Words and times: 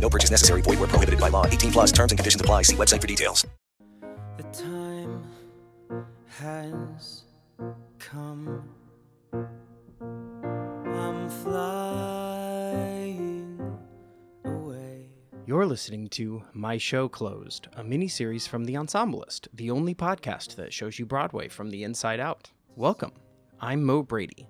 No 0.00 0.08
purchase 0.08 0.30
necessary. 0.30 0.62
Void 0.62 0.78
where 0.80 0.88
prohibited 0.88 1.20
by 1.20 1.28
law. 1.28 1.44
18 1.46 1.72
plus 1.72 1.92
terms 1.92 2.10
and 2.12 2.18
conditions 2.18 2.40
apply. 2.40 2.62
See 2.62 2.76
website 2.76 3.02
for 3.02 3.06
details. 3.06 3.46
The 4.38 4.44
time 4.44 5.22
has 6.38 7.24
come. 7.98 8.66
I'm 9.32 11.28
flying 11.28 12.80
away. 14.44 15.10
You're 15.46 15.66
listening 15.66 16.08
to 16.08 16.42
My 16.54 16.78
Show 16.78 17.08
Closed, 17.08 17.68
a 17.74 17.84
mini-series 17.84 18.46
from 18.46 18.64
The 18.64 18.74
Ensemblist, 18.74 19.48
the 19.52 19.70
only 19.70 19.94
podcast 19.94 20.56
that 20.56 20.72
shows 20.72 20.98
you 20.98 21.04
Broadway 21.04 21.48
from 21.48 21.68
the 21.70 21.84
inside 21.84 22.20
out. 22.20 22.50
Welcome. 22.76 23.12
I'm 23.60 23.84
Mo 23.84 24.02
Brady. 24.02 24.48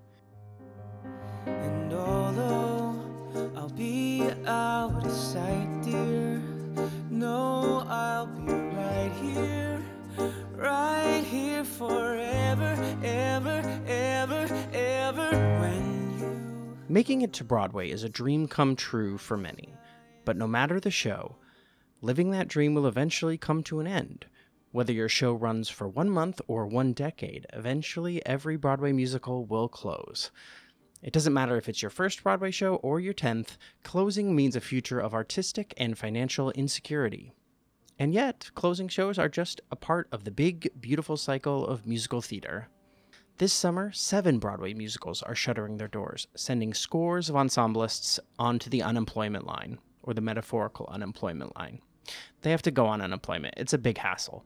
And 1.46 1.48
although 1.48 1.48
I'll 1.66 1.72
be 1.72 1.79
out 4.46 5.04
of 5.04 5.12
sight, 5.12 5.68
dear, 5.82 6.40
no, 7.10 7.84
I'll 7.88 8.26
be 8.26 8.52
right 8.52 9.12
here, 9.20 9.84
right 10.54 11.22
here 11.24 11.64
forever, 11.64 12.76
ever, 13.02 13.62
ever, 13.86 14.48
ever. 14.72 15.30
When 15.60 16.18
you 16.18 16.76
Making 16.88 17.22
it 17.22 17.32
to 17.34 17.44
Broadway 17.44 17.90
is 17.90 18.02
a 18.02 18.08
dream 18.08 18.48
come 18.48 18.76
true 18.76 19.18
for 19.18 19.36
many, 19.36 19.74
but 20.24 20.36
no 20.36 20.46
matter 20.46 20.80
the 20.80 20.90
show, 20.90 21.36
living 22.00 22.30
that 22.30 22.48
dream 22.48 22.74
will 22.74 22.86
eventually 22.86 23.36
come 23.36 23.62
to 23.64 23.80
an 23.80 23.86
end. 23.86 24.26
Whether 24.72 24.92
your 24.92 25.08
show 25.08 25.32
runs 25.32 25.68
for 25.68 25.88
one 25.88 26.08
month 26.08 26.40
or 26.46 26.64
one 26.64 26.92
decade, 26.92 27.44
eventually 27.52 28.24
every 28.24 28.56
Broadway 28.56 28.92
musical 28.92 29.44
will 29.44 29.68
close. 29.68 30.30
It 31.02 31.12
doesn't 31.12 31.32
matter 31.32 31.56
if 31.56 31.68
it's 31.68 31.82
your 31.82 31.90
first 31.90 32.22
Broadway 32.22 32.50
show 32.50 32.76
or 32.76 33.00
your 33.00 33.14
10th, 33.14 33.56
closing 33.82 34.36
means 34.36 34.54
a 34.54 34.60
future 34.60 35.00
of 35.00 35.14
artistic 35.14 35.72
and 35.76 35.96
financial 35.96 36.50
insecurity. 36.50 37.32
And 37.98 38.12
yet, 38.12 38.50
closing 38.54 38.88
shows 38.88 39.18
are 39.18 39.28
just 39.28 39.60
a 39.70 39.76
part 39.76 40.08
of 40.12 40.24
the 40.24 40.30
big, 40.30 40.70
beautiful 40.80 41.16
cycle 41.16 41.66
of 41.66 41.86
musical 41.86 42.20
theater. 42.20 42.68
This 43.38 43.52
summer, 43.54 43.92
seven 43.92 44.38
Broadway 44.38 44.74
musicals 44.74 45.22
are 45.22 45.34
shuttering 45.34 45.78
their 45.78 45.88
doors, 45.88 46.26
sending 46.34 46.74
scores 46.74 47.30
of 47.30 47.36
ensemblists 47.36 48.18
onto 48.38 48.68
the 48.68 48.82
unemployment 48.82 49.46
line, 49.46 49.78
or 50.02 50.12
the 50.12 50.20
metaphorical 50.20 50.86
unemployment 50.90 51.56
line. 51.56 51.80
They 52.42 52.50
have 52.50 52.62
to 52.62 52.70
go 52.70 52.86
on 52.86 53.00
unemployment. 53.00 53.54
It's 53.56 53.72
a 53.72 53.78
big 53.78 53.96
hassle. 53.96 54.44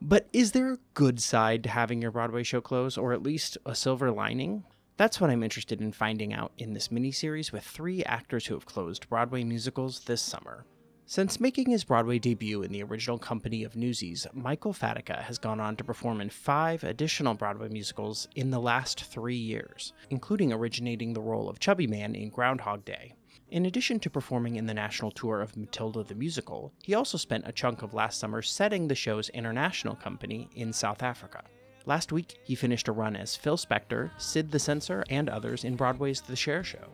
But 0.00 0.28
is 0.32 0.52
there 0.52 0.72
a 0.72 0.78
good 0.94 1.20
side 1.20 1.62
to 1.62 1.70
having 1.70 2.02
your 2.02 2.10
Broadway 2.10 2.42
show 2.42 2.60
close, 2.60 2.98
or 2.98 3.12
at 3.12 3.22
least 3.22 3.58
a 3.64 3.76
silver 3.76 4.10
lining? 4.10 4.64
That's 4.96 5.20
what 5.20 5.30
I'm 5.30 5.42
interested 5.42 5.80
in 5.80 5.90
finding 5.90 6.32
out 6.32 6.52
in 6.56 6.72
this 6.72 6.88
miniseries 6.88 7.50
with 7.50 7.64
three 7.64 8.04
actors 8.04 8.46
who 8.46 8.54
have 8.54 8.64
closed 8.64 9.08
Broadway 9.08 9.42
musicals 9.42 10.00
this 10.00 10.22
summer. 10.22 10.64
Since 11.04 11.40
making 11.40 11.68
his 11.68 11.82
Broadway 11.82 12.20
debut 12.20 12.62
in 12.62 12.70
the 12.70 12.84
original 12.84 13.18
company 13.18 13.64
of 13.64 13.74
Newsies, 13.74 14.26
Michael 14.32 14.72
Fatica 14.72 15.20
has 15.24 15.36
gone 15.38 15.58
on 15.58 15.74
to 15.76 15.84
perform 15.84 16.20
in 16.20 16.30
five 16.30 16.84
additional 16.84 17.34
Broadway 17.34 17.68
musicals 17.68 18.28
in 18.36 18.50
the 18.50 18.60
last 18.60 19.04
three 19.04 19.36
years, 19.36 19.92
including 20.10 20.52
originating 20.52 21.12
the 21.12 21.20
role 21.20 21.48
of 21.48 21.58
Chubby 21.58 21.88
Man 21.88 22.14
in 22.14 22.30
Groundhog 22.30 22.84
Day. 22.84 23.14
In 23.50 23.66
addition 23.66 23.98
to 24.00 24.08
performing 24.08 24.56
in 24.56 24.66
the 24.66 24.74
national 24.74 25.10
tour 25.10 25.40
of 25.40 25.56
Matilda 25.56 26.04
the 26.04 26.14
Musical, 26.14 26.72
he 26.84 26.94
also 26.94 27.18
spent 27.18 27.48
a 27.48 27.52
chunk 27.52 27.82
of 27.82 27.94
last 27.94 28.20
summer 28.20 28.42
setting 28.42 28.86
the 28.86 28.94
show's 28.94 29.28
international 29.30 29.96
company 29.96 30.48
in 30.54 30.72
South 30.72 31.02
Africa. 31.02 31.42
Last 31.86 32.12
week, 32.12 32.38
he 32.42 32.54
finished 32.54 32.88
a 32.88 32.92
run 32.92 33.14
as 33.14 33.36
Phil 33.36 33.58
Spector, 33.58 34.10
Sid 34.16 34.50
the 34.52 34.58
Censor, 34.58 35.04
and 35.10 35.28
others 35.28 35.64
in 35.64 35.76
Broadway's 35.76 36.22
The 36.22 36.34
Cher 36.34 36.64
Show. 36.64 36.88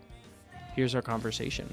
Here's 0.75 0.97
our 0.97 1.03
conversation. 1.03 1.73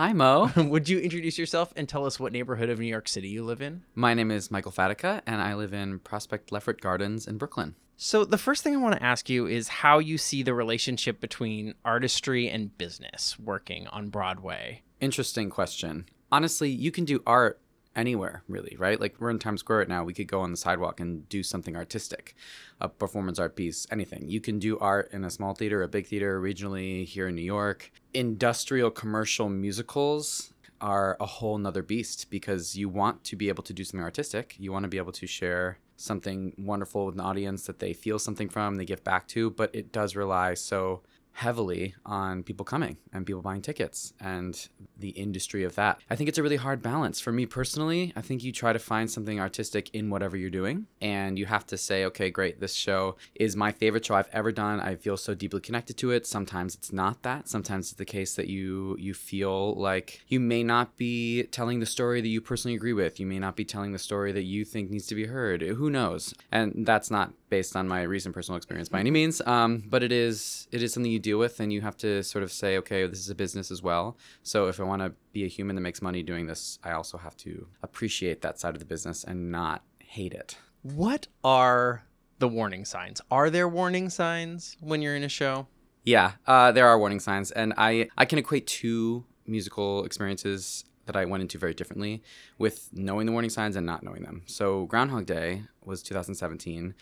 Hi, 0.00 0.14
Mo. 0.14 0.50
Would 0.56 0.88
you 0.88 0.98
introduce 0.98 1.36
yourself 1.36 1.74
and 1.76 1.86
tell 1.86 2.06
us 2.06 2.18
what 2.18 2.32
neighborhood 2.32 2.70
of 2.70 2.78
New 2.78 2.86
York 2.86 3.06
City 3.06 3.28
you 3.28 3.44
live 3.44 3.60
in? 3.60 3.82
My 3.94 4.14
name 4.14 4.30
is 4.30 4.50
Michael 4.50 4.72
Fatica, 4.72 5.20
and 5.26 5.42
I 5.42 5.52
live 5.52 5.74
in 5.74 5.98
Prospect 5.98 6.50
Lefferts 6.50 6.80
Gardens 6.80 7.26
in 7.26 7.36
Brooklyn. 7.36 7.74
So, 7.98 8.24
the 8.24 8.38
first 8.38 8.64
thing 8.64 8.72
I 8.74 8.78
want 8.78 8.94
to 8.94 9.02
ask 9.02 9.28
you 9.28 9.46
is 9.46 9.68
how 9.68 9.98
you 9.98 10.16
see 10.16 10.42
the 10.42 10.54
relationship 10.54 11.20
between 11.20 11.74
artistry 11.84 12.48
and 12.48 12.78
business 12.78 13.38
working 13.38 13.88
on 13.88 14.08
Broadway. 14.08 14.80
Interesting 15.02 15.50
question. 15.50 16.06
Honestly, 16.32 16.70
you 16.70 16.90
can 16.90 17.04
do 17.04 17.22
art 17.26 17.60
anywhere, 17.96 18.42
really, 18.48 18.76
right? 18.78 19.00
Like 19.00 19.16
we're 19.18 19.30
in 19.30 19.38
Times 19.38 19.60
Square 19.60 19.80
right 19.80 19.88
now. 19.88 20.04
We 20.04 20.14
could 20.14 20.28
go 20.28 20.40
on 20.40 20.50
the 20.50 20.56
sidewalk 20.56 21.00
and 21.00 21.28
do 21.28 21.42
something 21.42 21.76
artistic, 21.76 22.34
a 22.80 22.88
performance 22.88 23.38
art 23.38 23.56
piece, 23.56 23.86
anything. 23.90 24.28
You 24.28 24.40
can 24.40 24.58
do 24.58 24.78
art 24.78 25.10
in 25.12 25.24
a 25.24 25.30
small 25.30 25.54
theater, 25.54 25.82
a 25.82 25.88
big 25.88 26.06
theater, 26.06 26.40
regionally 26.40 27.04
here 27.04 27.28
in 27.28 27.34
New 27.34 27.42
York. 27.42 27.92
Industrial 28.14 28.90
commercial 28.90 29.48
musicals 29.48 30.52
are 30.80 31.16
a 31.20 31.26
whole 31.26 31.58
nother 31.58 31.82
beast 31.82 32.30
because 32.30 32.76
you 32.76 32.88
want 32.88 33.22
to 33.24 33.36
be 33.36 33.48
able 33.48 33.62
to 33.62 33.72
do 33.72 33.84
something 33.84 34.04
artistic. 34.04 34.56
You 34.58 34.72
want 34.72 34.84
to 34.84 34.88
be 34.88 34.96
able 34.96 35.12
to 35.12 35.26
share 35.26 35.78
something 35.96 36.54
wonderful 36.56 37.04
with 37.04 37.14
an 37.14 37.20
audience 37.20 37.66
that 37.66 37.78
they 37.78 37.92
feel 37.92 38.18
something 38.18 38.48
from, 38.48 38.76
they 38.76 38.86
give 38.86 39.04
back 39.04 39.28
to, 39.28 39.50
but 39.50 39.74
it 39.74 39.92
does 39.92 40.16
rely 40.16 40.54
so 40.54 41.02
heavily 41.32 41.94
on 42.04 42.42
people 42.42 42.64
coming 42.64 42.96
and 43.12 43.26
people 43.26 43.42
buying 43.42 43.62
tickets 43.62 44.12
and 44.20 44.68
the 44.98 45.10
industry 45.10 45.64
of 45.64 45.74
that. 45.74 45.98
I 46.10 46.16
think 46.16 46.28
it's 46.28 46.38
a 46.38 46.42
really 46.42 46.56
hard 46.56 46.82
balance. 46.82 47.20
For 47.20 47.32
me 47.32 47.46
personally, 47.46 48.12
I 48.14 48.20
think 48.20 48.44
you 48.44 48.52
try 48.52 48.72
to 48.72 48.78
find 48.78 49.10
something 49.10 49.40
artistic 49.40 49.90
in 49.94 50.10
whatever 50.10 50.36
you're 50.36 50.50
doing 50.50 50.86
and 51.00 51.38
you 51.38 51.46
have 51.46 51.66
to 51.68 51.78
say, 51.78 52.04
okay, 52.06 52.30
great, 52.30 52.60
this 52.60 52.74
show 52.74 53.16
is 53.34 53.56
my 53.56 53.72
favorite 53.72 54.04
show 54.04 54.14
I've 54.14 54.28
ever 54.32 54.52
done. 54.52 54.80
I 54.80 54.96
feel 54.96 55.16
so 55.16 55.34
deeply 55.34 55.60
connected 55.60 55.96
to 55.98 56.10
it. 56.10 56.26
Sometimes 56.26 56.74
it's 56.74 56.92
not 56.92 57.22
that. 57.22 57.48
Sometimes 57.48 57.86
it's 57.86 57.98
the 57.98 58.04
case 58.04 58.34
that 58.34 58.48
you 58.48 58.96
you 58.98 59.14
feel 59.14 59.74
like 59.74 60.20
you 60.28 60.40
may 60.40 60.62
not 60.62 60.96
be 60.96 61.44
telling 61.44 61.80
the 61.80 61.86
story 61.86 62.20
that 62.20 62.28
you 62.28 62.40
personally 62.40 62.74
agree 62.74 62.92
with. 62.92 63.18
You 63.18 63.26
may 63.26 63.38
not 63.38 63.56
be 63.56 63.64
telling 63.64 63.92
the 63.92 63.98
story 63.98 64.32
that 64.32 64.42
you 64.42 64.64
think 64.64 64.90
needs 64.90 65.06
to 65.06 65.14
be 65.14 65.26
heard. 65.26 65.62
Who 65.62 65.90
knows? 65.90 66.34
And 66.52 66.84
that's 66.86 67.10
not 67.10 67.32
based 67.50 67.76
on 67.76 67.86
my 67.86 68.02
recent 68.02 68.34
personal 68.34 68.56
experience 68.56 68.88
by 68.88 69.00
any 69.00 69.10
means. 69.10 69.42
Um, 69.46 69.82
but 69.86 70.02
it 70.02 70.12
is 70.12 70.68
it 70.70 70.82
is 70.82 70.92
something 70.94 71.12
you 71.12 71.18
deal 71.18 71.38
with, 71.38 71.60
and 71.60 71.72
you 71.72 71.82
have 71.82 71.96
to 71.98 72.22
sort 72.22 72.42
of 72.42 72.52
say, 72.52 72.78
okay, 72.78 73.06
this 73.06 73.18
is 73.18 73.28
a 73.28 73.34
business 73.34 73.70
as 73.70 73.82
well. 73.82 74.16
So 74.42 74.68
if 74.68 74.80
I 74.80 74.84
want 74.84 75.02
to 75.02 75.12
be 75.32 75.44
a 75.44 75.48
human 75.48 75.76
that 75.76 75.82
makes 75.82 76.00
money 76.00 76.22
doing 76.22 76.46
this, 76.46 76.78
I 76.82 76.92
also 76.92 77.18
have 77.18 77.36
to 77.38 77.66
appreciate 77.82 78.40
that 78.42 78.58
side 78.58 78.74
of 78.74 78.78
the 78.78 78.86
business 78.86 79.24
and 79.24 79.50
not 79.50 79.82
hate 79.98 80.32
it. 80.32 80.56
What 80.82 81.26
are 81.44 82.04
the 82.38 82.48
warning 82.48 82.84
signs? 82.86 83.20
Are 83.30 83.50
there 83.50 83.68
warning 83.68 84.08
signs 84.08 84.76
when 84.80 85.02
you're 85.02 85.16
in 85.16 85.24
a 85.24 85.28
show? 85.28 85.66
Yeah, 86.04 86.32
uh, 86.46 86.72
there 86.72 86.88
are 86.88 86.98
warning 86.98 87.20
signs, 87.20 87.50
and 87.50 87.74
I 87.76 88.08
I 88.16 88.24
can 88.24 88.38
equate 88.38 88.66
two 88.66 89.24
musical 89.46 90.04
experiences 90.04 90.84
that 91.06 91.16
I 91.16 91.24
went 91.24 91.42
into 91.42 91.58
very 91.58 91.74
differently 91.74 92.22
with 92.56 92.88
knowing 92.92 93.26
the 93.26 93.32
warning 93.32 93.50
signs 93.50 93.74
and 93.74 93.84
not 93.84 94.02
knowing 94.02 94.22
them. 94.22 94.42
So 94.46 94.86
Groundhog 94.86 95.26
Day 95.26 95.62
was 95.84 96.02
2017. 96.02 96.94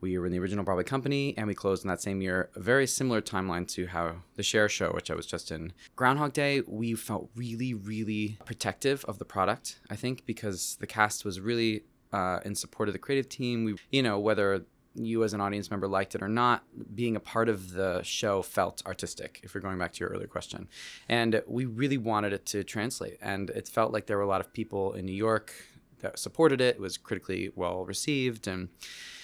We 0.00 0.18
were 0.18 0.26
in 0.26 0.32
the 0.32 0.38
original 0.38 0.64
Broadway 0.64 0.84
company, 0.84 1.34
and 1.36 1.46
we 1.46 1.54
closed 1.54 1.84
in 1.84 1.88
that 1.88 2.00
same 2.00 2.22
year. 2.22 2.50
A 2.54 2.60
very 2.60 2.86
similar 2.86 3.20
timeline 3.20 3.68
to 3.68 3.86
how 3.86 4.16
the 4.36 4.42
Cher 4.42 4.68
Show, 4.68 4.92
which 4.92 5.10
I 5.10 5.14
was 5.14 5.26
just 5.26 5.50
in. 5.50 5.72
Groundhog 5.96 6.32
Day, 6.32 6.62
we 6.66 6.94
felt 6.94 7.30
really, 7.34 7.74
really 7.74 8.38
protective 8.44 9.04
of 9.06 9.18
the 9.18 9.24
product. 9.24 9.80
I 9.90 9.96
think 9.96 10.24
because 10.26 10.76
the 10.80 10.86
cast 10.86 11.24
was 11.24 11.40
really 11.40 11.84
uh, 12.12 12.40
in 12.44 12.54
support 12.54 12.88
of 12.88 12.92
the 12.92 12.98
creative 12.98 13.28
team. 13.28 13.64
We, 13.64 13.76
you 13.90 14.02
know, 14.02 14.18
whether 14.18 14.64
you 14.94 15.22
as 15.22 15.32
an 15.32 15.40
audience 15.40 15.70
member 15.70 15.86
liked 15.86 16.14
it 16.14 16.22
or 16.22 16.28
not, 16.28 16.64
being 16.94 17.14
a 17.14 17.20
part 17.20 17.48
of 17.48 17.72
the 17.72 18.02
show 18.02 18.42
felt 18.42 18.82
artistic, 18.86 19.40
if 19.42 19.54
we're 19.54 19.60
going 19.60 19.78
back 19.78 19.92
to 19.92 20.00
your 20.00 20.08
earlier 20.08 20.26
question. 20.26 20.68
And 21.08 21.42
we 21.46 21.64
really 21.64 21.98
wanted 21.98 22.32
it 22.32 22.46
to 22.46 22.64
translate. 22.64 23.18
And 23.22 23.50
it 23.50 23.68
felt 23.68 23.92
like 23.92 24.06
there 24.06 24.16
were 24.16 24.24
a 24.24 24.28
lot 24.28 24.40
of 24.40 24.52
people 24.52 24.92
in 24.94 25.06
New 25.06 25.12
York 25.12 25.54
that 26.00 26.18
supported 26.18 26.60
it. 26.60 26.76
It 26.76 26.80
was 26.80 26.96
critically 26.96 27.50
well 27.54 27.84
received. 27.84 28.48
And 28.48 28.68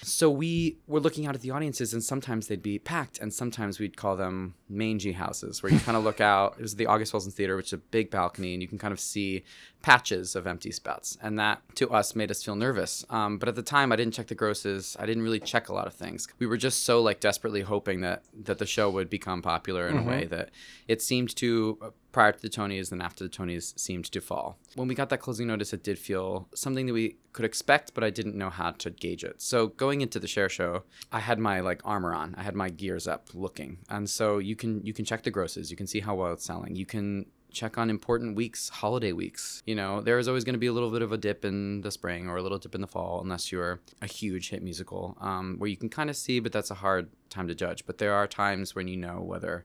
so 0.07 0.31
we 0.31 0.79
were 0.87 1.01
looking 1.01 1.27
out 1.27 1.35
at 1.35 1.41
the 1.41 1.51
audiences, 1.51 1.93
and 1.93 2.03
sometimes 2.03 2.47
they'd 2.47 2.63
be 2.63 2.79
packed, 2.79 3.19
and 3.19 3.35
sometimes 3.35 3.81
we'd 3.81 3.97
call 3.97 4.17
them 4.17 4.55
mangy 4.69 5.13
houses, 5.13 5.63
where 5.63 5.73
you 5.73 5.81
kind 5.81 5.97
of 5.97 6.05
look 6.05 6.21
out. 6.21 6.55
It 6.59 6.63
was 6.63 6.77
the 6.77 6.87
August 6.87 7.13
Wilson 7.13 7.33
Theater, 7.33 7.57
which 7.57 7.67
is 7.69 7.73
a 7.73 7.79
big 7.79 8.11
balcony, 8.11 8.53
and 8.55 8.63
you 8.63 8.69
can 8.69 8.79
kind 8.79 8.93
of 8.93 9.01
see 9.01 9.43
patches 9.83 10.35
of 10.35 10.47
empty 10.47 10.71
spots. 10.73 11.17
And 11.23 11.39
that, 11.39 11.61
to 11.77 11.89
us, 11.91 12.15
made 12.17 12.31
us 12.31 12.43
feel 12.43 12.57
nervous. 12.57 13.05
Um, 13.11 13.39
but 13.39 13.49
at 13.49 13.55
the 13.57 13.63
time, 13.63 13.93
I 13.93 13.97
didn't 13.97 14.15
check 14.15 14.27
the 14.29 14.35
grosses. 14.35 14.97
I 14.99 15.07
didn't 15.07 15.23
really 15.23 15.41
check 15.41 15.69
a 15.69 15.73
lot 15.75 15.87
of 15.87 15.95
things. 15.95 16.27
We 16.39 16.47
were 16.47 16.57
just 16.57 16.85
so 16.85 17.01
like 17.03 17.21
desperately 17.21 17.63
hoping 17.63 18.01
that 18.01 18.23
that 18.45 18.59
the 18.59 18.67
show 18.67 18.91
would 18.91 19.11
become 19.11 19.43
popular 19.43 19.87
in 19.89 19.97
Mhm. 19.99 20.05
a 20.05 20.09
way 20.09 20.25
that 20.27 20.51
it 20.89 21.03
seemed 21.03 21.35
to 21.37 21.79
uh, 21.83 21.91
prior 22.13 22.33
to 22.33 22.41
the 22.41 22.49
Tonys 22.49 22.91
and 22.91 23.03
after 23.03 23.23
the 23.25 23.31
Tonys 23.31 23.79
seemed 23.79 24.07
to 24.11 24.21
fall. 24.21 24.59
When 24.75 24.89
we 24.89 24.95
got 24.95 25.11
that 25.11 25.19
closing 25.19 25.47
notice, 25.47 25.73
it 25.73 25.83
did 25.85 25.99
feel 25.99 26.49
something 26.55 26.87
that 26.87 26.93
we 26.95 27.17
could 27.33 27.45
expect, 27.45 27.93
but 27.95 28.03
I 28.03 28.09
didn't 28.11 28.35
know 28.35 28.49
how 28.51 28.71
to 28.73 28.91
gauge 28.91 29.23
it. 29.23 29.43
So 29.43 29.69
going 29.69 29.96
into 30.01 30.19
the 30.19 30.29
Cher 30.29 30.49
Show, 30.49 30.85
I 31.13 31.21
had 31.21 31.39
my 31.39 31.61
like 31.61 31.81
armor 31.85 32.15
on, 32.15 32.35
I 32.37 32.43
had 32.43 32.55
my 32.55 32.69
gears 32.69 33.07
up, 33.07 33.29
looking, 33.35 33.79
and 33.89 34.09
so 34.09 34.39
you 34.39 34.57
can 34.57 34.85
you 34.85 34.93
can 34.93 35.05
check 35.05 35.23
the 35.23 35.31
grosses, 35.31 35.71
you 35.71 35.77
can 35.77 35.87
see 35.87 36.01
how 36.01 36.15
well 36.15 36.33
it's 36.33 36.45
selling, 36.45 36.77
you 36.77 36.87
can 36.87 37.27
check 37.57 37.79
on 37.79 37.89
important 37.89 38.37
weeks, 38.37 38.69
holiday 38.69 39.13
weeks. 39.13 39.63
You 39.67 39.75
know, 39.75 40.03
there 40.03 40.19
is 40.19 40.29
always 40.29 40.45
going 40.45 40.55
to 40.55 40.59
be 40.59 40.67
a 40.67 40.73
little 40.73 40.91
bit 40.91 41.01
of 41.01 41.11
a 41.11 41.17
dip 41.17 41.45
in 41.45 41.81
the 41.81 41.91
spring 41.91 42.29
or 42.29 42.37
a 42.37 42.43
little 42.43 42.59
dip 42.59 42.75
in 42.75 42.83
the 42.83 42.87
fall, 42.87 43.21
unless 43.23 43.51
you're 43.51 43.81
a 44.03 44.07
huge 44.07 44.51
hit 44.51 44.63
musical, 44.63 45.17
um, 45.21 45.57
where 45.59 45.69
you 45.69 45.77
can 45.77 45.89
kind 45.89 46.11
of 46.11 46.17
see, 46.17 46.39
but 46.39 46.53
that's 46.53 46.71
a 46.71 46.75
hard 46.75 47.09
time 47.31 47.49
to 47.49 47.55
judge. 47.55 47.87
But 47.87 47.99
there 47.99 48.13
are 48.13 48.27
times 48.27 48.75
when 48.75 48.89
you 48.89 48.97
know 48.97 49.23
whether 49.23 49.65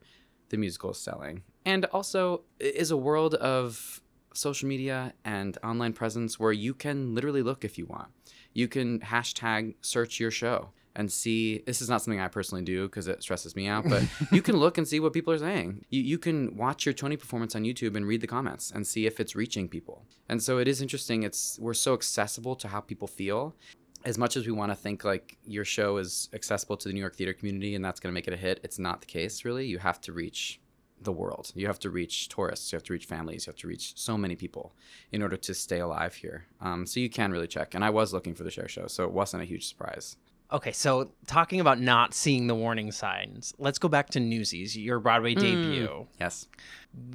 the 0.50 0.58
musical 0.58 0.92
is 0.92 1.00
selling. 1.00 1.44
And 1.66 1.86
also, 1.86 2.44
is 2.60 2.92
a 2.92 2.98
world 2.98 3.36
of 3.36 4.02
social 4.34 4.68
media 4.68 5.14
and 5.26 5.58
online 5.64 5.94
presence 5.94 6.40
where 6.40 6.52
you 6.52 6.74
can 6.74 7.14
literally 7.14 7.42
look 7.42 7.64
if 7.64 7.78
you 7.78 7.86
want. 7.86 8.10
You 8.54 8.68
can 8.68 9.00
hashtag 9.00 9.76
search 9.82 10.20
your 10.20 10.32
show 10.32 10.70
and 10.96 11.12
see. 11.12 11.60
This 11.66 11.82
is 11.82 11.90
not 11.90 12.02
something 12.02 12.20
I 12.20 12.28
personally 12.28 12.64
do 12.64 12.88
because 12.88 13.08
it 13.08 13.24
stresses 13.24 13.56
me 13.56 13.68
out, 13.68 13.88
but 13.88 14.04
you 14.32 14.42
can 14.42 14.58
look 14.58 14.78
and 14.78 14.88
see 14.88 15.00
what 15.00 15.14
people 15.14 15.34
are 15.34 15.40
saying. 15.40 15.86
You, 15.90 16.02
you 16.02 16.18
can 16.18 16.58
watch 16.58 16.86
your 16.86 16.94
Tony 16.94 17.18
performance 17.18 17.56
on 17.56 17.64
YouTube 17.64 17.96
and 17.96 18.06
read 18.06 18.22
the 18.22 18.28
comments 18.28 18.72
and 18.72 18.86
see 18.86 19.06
if 19.06 19.20
it's 19.20 19.36
reaching 19.36 19.68
people. 19.70 20.06
And 20.28 20.42
so 20.42 20.58
it 20.58 20.68
is 20.68 20.82
interesting. 20.82 21.24
It's 21.24 21.58
we're 21.62 21.74
so 21.74 21.94
accessible 21.94 22.56
to 22.58 22.68
how 22.68 22.82
people 22.82 23.08
feel 23.08 23.56
as 24.04 24.18
much 24.18 24.36
as 24.36 24.46
we 24.46 24.52
want 24.52 24.72
to 24.72 24.76
think 24.76 25.04
like 25.04 25.38
your 25.46 25.66
show 25.66 25.98
is 25.98 26.30
accessible 26.34 26.78
to 26.78 26.88
the 26.88 26.94
New 26.94 27.00
York 27.00 27.16
theater 27.16 27.34
community 27.34 27.76
and 27.76 27.86
that's 27.86 28.00
going 28.00 28.12
to 28.12 28.14
make 28.14 28.28
it 28.28 28.34
a 28.34 28.38
hit, 28.38 28.60
it's 28.64 28.80
not 28.80 29.02
the 29.02 29.06
case 29.06 29.46
really. 29.46 29.68
You 29.68 29.78
have 29.80 30.02
to 30.02 30.14
reach 30.14 30.60
the 31.02 31.12
world. 31.12 31.52
You 31.56 31.68
have 31.68 31.80
to 31.80 31.90
reach 31.90 32.30
tourists. 32.30 32.72
You 32.72 32.78
have 32.78 32.84
to 32.84 32.94
reach 32.94 33.06
families. 33.06 33.46
You 33.46 33.52
have 33.52 33.60
to 33.60 33.68
reach 33.68 33.94
so 33.98 34.18
many 34.18 34.36
people 34.36 34.74
in 35.12 35.22
order 35.22 35.38
to 35.38 35.54
stay 35.54 35.80
alive 35.80 36.16
here. 36.16 36.46
Um, 36.62 36.86
so 36.86 37.00
you 37.00 37.10
can 37.10 37.32
really 37.32 37.48
check. 37.48 37.74
And 37.74 37.84
I 37.84 37.90
was 37.90 38.14
looking 38.14 38.36
for 38.36 38.44
the 38.44 38.52
Cher 38.52 38.68
Show, 38.68 38.88
so 38.88 39.04
it 39.04 39.12
wasn't 39.12 39.44
a 39.44 39.46
huge 39.46 39.68
surprise. 39.68 40.18
Okay, 40.52 40.74
so 40.74 41.12
talking 41.28 41.62
about 41.62 41.80
not 41.80 42.14
seeing 42.14 42.48
the 42.48 42.56
warning 42.56 42.92
signs, 42.92 43.54
let's 43.58 43.80
go 43.80 43.88
back 43.88 44.10
to 44.10 44.20
Newsies, 44.20 44.78
your 44.78 45.00
Broadway 45.00 45.34
debut. 45.34 46.08
Yes. 46.20 46.48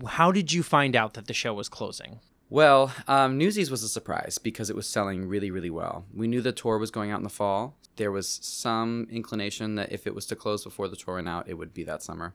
How 0.07 0.33
did 0.33 0.53
you 0.53 0.63
find 0.63 0.97
out 0.97 1.15
that 1.15 1.27
the 1.27 1.35
show 1.35 1.53
was 1.53 1.69
closing? 1.69 2.21
Well, 2.49 2.93
um, 3.09 3.37
Newsies 3.37 3.71
was 3.71 3.83
a 3.83 3.89
surprise 3.89 4.39
because 4.39 4.71
it 4.71 4.77
was 4.77 4.89
selling 4.89 5.29
really, 5.29 5.51
really 5.51 5.69
well. 5.69 6.07
We 6.15 6.29
knew 6.29 6.41
the 6.41 6.53
tour 6.53 6.79
was 6.79 6.91
going 6.91 7.11
out 7.11 7.19
in 7.19 7.25
the 7.25 7.29
fall. 7.29 7.77
There 7.97 8.13
was 8.13 8.29
some 8.43 9.07
inclination 9.11 9.75
that 9.75 9.93
if 9.93 10.07
it 10.07 10.15
was 10.15 10.27
to 10.27 10.37
close 10.37 10.65
before 10.65 10.89
the 10.89 10.97
tour 10.97 11.17
went 11.17 11.29
out, 11.29 11.49
it 11.49 11.55
would 11.55 11.75
be 11.75 11.83
that 11.85 12.03
summer. 12.03 12.35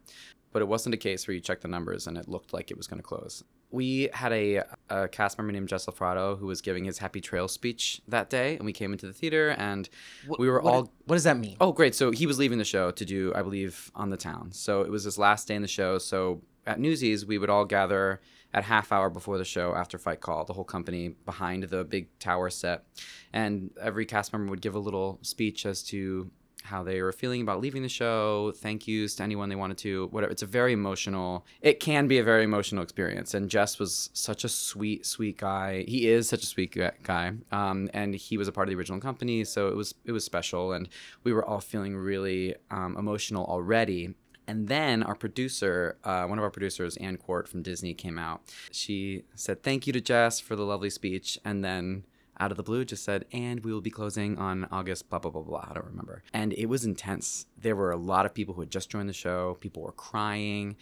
But 0.52 0.62
it 0.62 0.68
wasn't 0.68 0.96
a 0.96 0.98
case 0.98 1.28
where 1.28 1.34
you 1.36 1.40
checked 1.42 1.62
the 1.62 1.68
numbers 1.68 2.08
and 2.08 2.18
it 2.18 2.28
looked 2.28 2.52
like 2.54 2.72
it 2.72 2.78
was 2.78 2.88
going 2.88 3.00
to 3.00 3.04
close. 3.04 3.44
We 3.70 4.10
had 4.12 4.34
a, 4.34 4.64
a 4.90 5.08
cast 5.08 5.38
member 5.38 5.54
named 5.54 5.70
Jess 5.70 5.86
LeProtto 5.86 6.38
who 6.38 6.46
was 6.48 6.62
giving 6.62 6.84
his 6.84 6.98
Happy 6.98 7.22
Trail 7.22 7.48
speech 7.48 8.02
that 8.10 8.30
day, 8.30 8.58
and 8.58 8.66
we 8.66 8.74
came 8.74 8.92
into 8.92 9.08
the 9.08 9.14
theater 9.14 9.52
and 9.58 9.88
we 10.38 10.50
were 10.50 10.62
what- 10.62 10.74
all. 10.74 10.92
what 11.06 11.16
does 11.16 11.24
that 11.24 11.38
mean? 11.38 11.56
Oh, 11.62 11.72
great. 11.72 11.96
So 11.96 12.12
he 12.12 12.28
was 12.28 12.38
leaving 12.38 12.58
the 12.58 12.66
show 12.66 12.92
to 12.92 13.06
do, 13.06 13.32
I 13.34 13.42
believe, 13.44 13.90
on 13.96 14.10
the 14.10 14.18
town. 14.18 14.52
So 14.52 14.82
it 14.82 14.90
was 14.92 15.06
his 15.06 15.18
last 15.18 15.48
day 15.48 15.56
in 15.56 15.62
the 15.62 15.68
show. 15.70 15.98
So 16.00 16.42
at 16.68 16.80
Newsies, 16.82 17.26
we 17.26 17.38
would 17.38 17.50
all 17.50 17.64
gather 17.66 18.20
at 18.54 18.66
half 18.66 18.92
hour 18.92 19.10
before 19.10 19.38
the 19.38 19.46
show 19.46 19.74
after 19.74 19.98
fight 19.98 20.20
call 20.20 20.44
the 20.44 20.52
whole 20.52 20.66
company 20.66 21.16
behind 21.26 21.64
the 21.64 21.86
big 21.86 22.10
tower 22.20 22.50
set 22.50 22.84
and 23.32 23.72
every 23.82 24.06
cast 24.06 24.34
member 24.34 24.50
would 24.50 24.60
give 24.60 24.76
a 24.76 24.80
little 24.80 25.18
speech 25.22 25.66
as 25.66 25.82
to 25.82 26.30
how 26.64 26.84
they 26.84 27.02
were 27.02 27.12
feeling 27.12 27.42
about 27.42 27.62
leaving 27.62 27.82
the 27.82 27.90
show. 27.90 28.54
Thank 28.58 28.88
yous 28.88 29.16
to 29.16 29.24
anyone 29.24 29.50
they 29.50 29.56
wanted 29.56 29.78
to 29.80 30.08
whatever. 30.08 30.32
It's 30.32 30.42
a 30.42 30.48
very 30.48 30.74
emotional 30.74 31.46
it 31.62 31.80
can 31.80 32.08
be 32.08 32.20
a 32.20 32.24
very 32.24 32.44
emotional 32.44 32.84
experience. 32.84 33.34
And 33.34 33.50
jess 33.50 33.80
was 33.80 34.10
such 34.14 34.44
a 34.44 34.50
sweet 34.50 35.06
sweet 35.06 35.38
guy. 35.38 35.84
He 35.88 36.10
is 36.10 36.30
such 36.30 36.44
a 36.44 36.48
sweet 36.48 36.78
guy. 37.04 37.34
Um, 37.52 37.90
and 37.94 38.14
he 38.14 38.38
was 38.38 38.48
a 38.48 38.52
part 38.52 38.68
of 38.68 38.72
the 38.72 38.78
original 38.78 39.00
company 39.00 39.44
so 39.44 39.68
it 39.68 39.76
was 39.76 39.96
it 40.06 40.12
was 40.12 40.24
special. 40.24 40.74
And 40.74 40.90
we 41.24 41.34
were 41.34 41.46
all 41.46 41.62
feeling 41.62 41.96
really 41.96 42.56
um, 42.70 42.96
emotional 42.98 43.46
already. 43.46 44.16
And 44.48 44.68
then 44.68 45.04
our 45.04 45.16
producer, 45.16 45.98
uh, 46.04 46.26
one 46.26 46.38
of 46.38 46.44
our 46.44 46.50
producers, 46.50 46.98
Anne 46.98 47.18
Quart 47.18 47.48
from 47.48 47.62
Disney, 47.62 47.94
came 47.94 48.18
out. 48.18 48.42
She 48.72 49.24
said, 49.36 49.64
Thank 49.64 49.88
you 49.88 49.94
to 49.94 50.02
Jess 50.02 50.40
for 50.40 50.56
the 50.56 50.66
lovely 50.66 50.90
speech. 50.90 51.40
And 51.46 51.64
then 51.64 52.04
out 52.42 52.52
of 52.52 52.58
the 52.58 52.64
blue 52.64 52.84
just 52.84 53.04
said, 53.06 53.26
And 53.32 53.64
we 53.64 53.72
will 53.72 53.82
be 53.82 53.92
closing 53.92 54.38
on 54.38 54.68
August, 54.72 55.10
blah, 55.10 55.20
blah, 55.20 55.32
blah, 55.32 55.44
blah. 55.44 55.68
I 55.70 55.74
don't 55.74 55.86
remember. 55.86 56.24
And 56.34 56.52
it 56.54 56.66
was 56.66 56.84
intense. 56.84 57.46
There 57.58 57.76
were 57.76 57.92
a 57.92 57.98
lot 57.98 58.26
of 58.26 58.34
people 58.34 58.56
who 58.56 58.62
had 58.62 58.72
just 58.72 58.90
joined 58.90 59.08
the 59.08 59.14
show, 59.14 59.58
people 59.62 59.84
were 59.84 59.92
crying. 59.92 60.76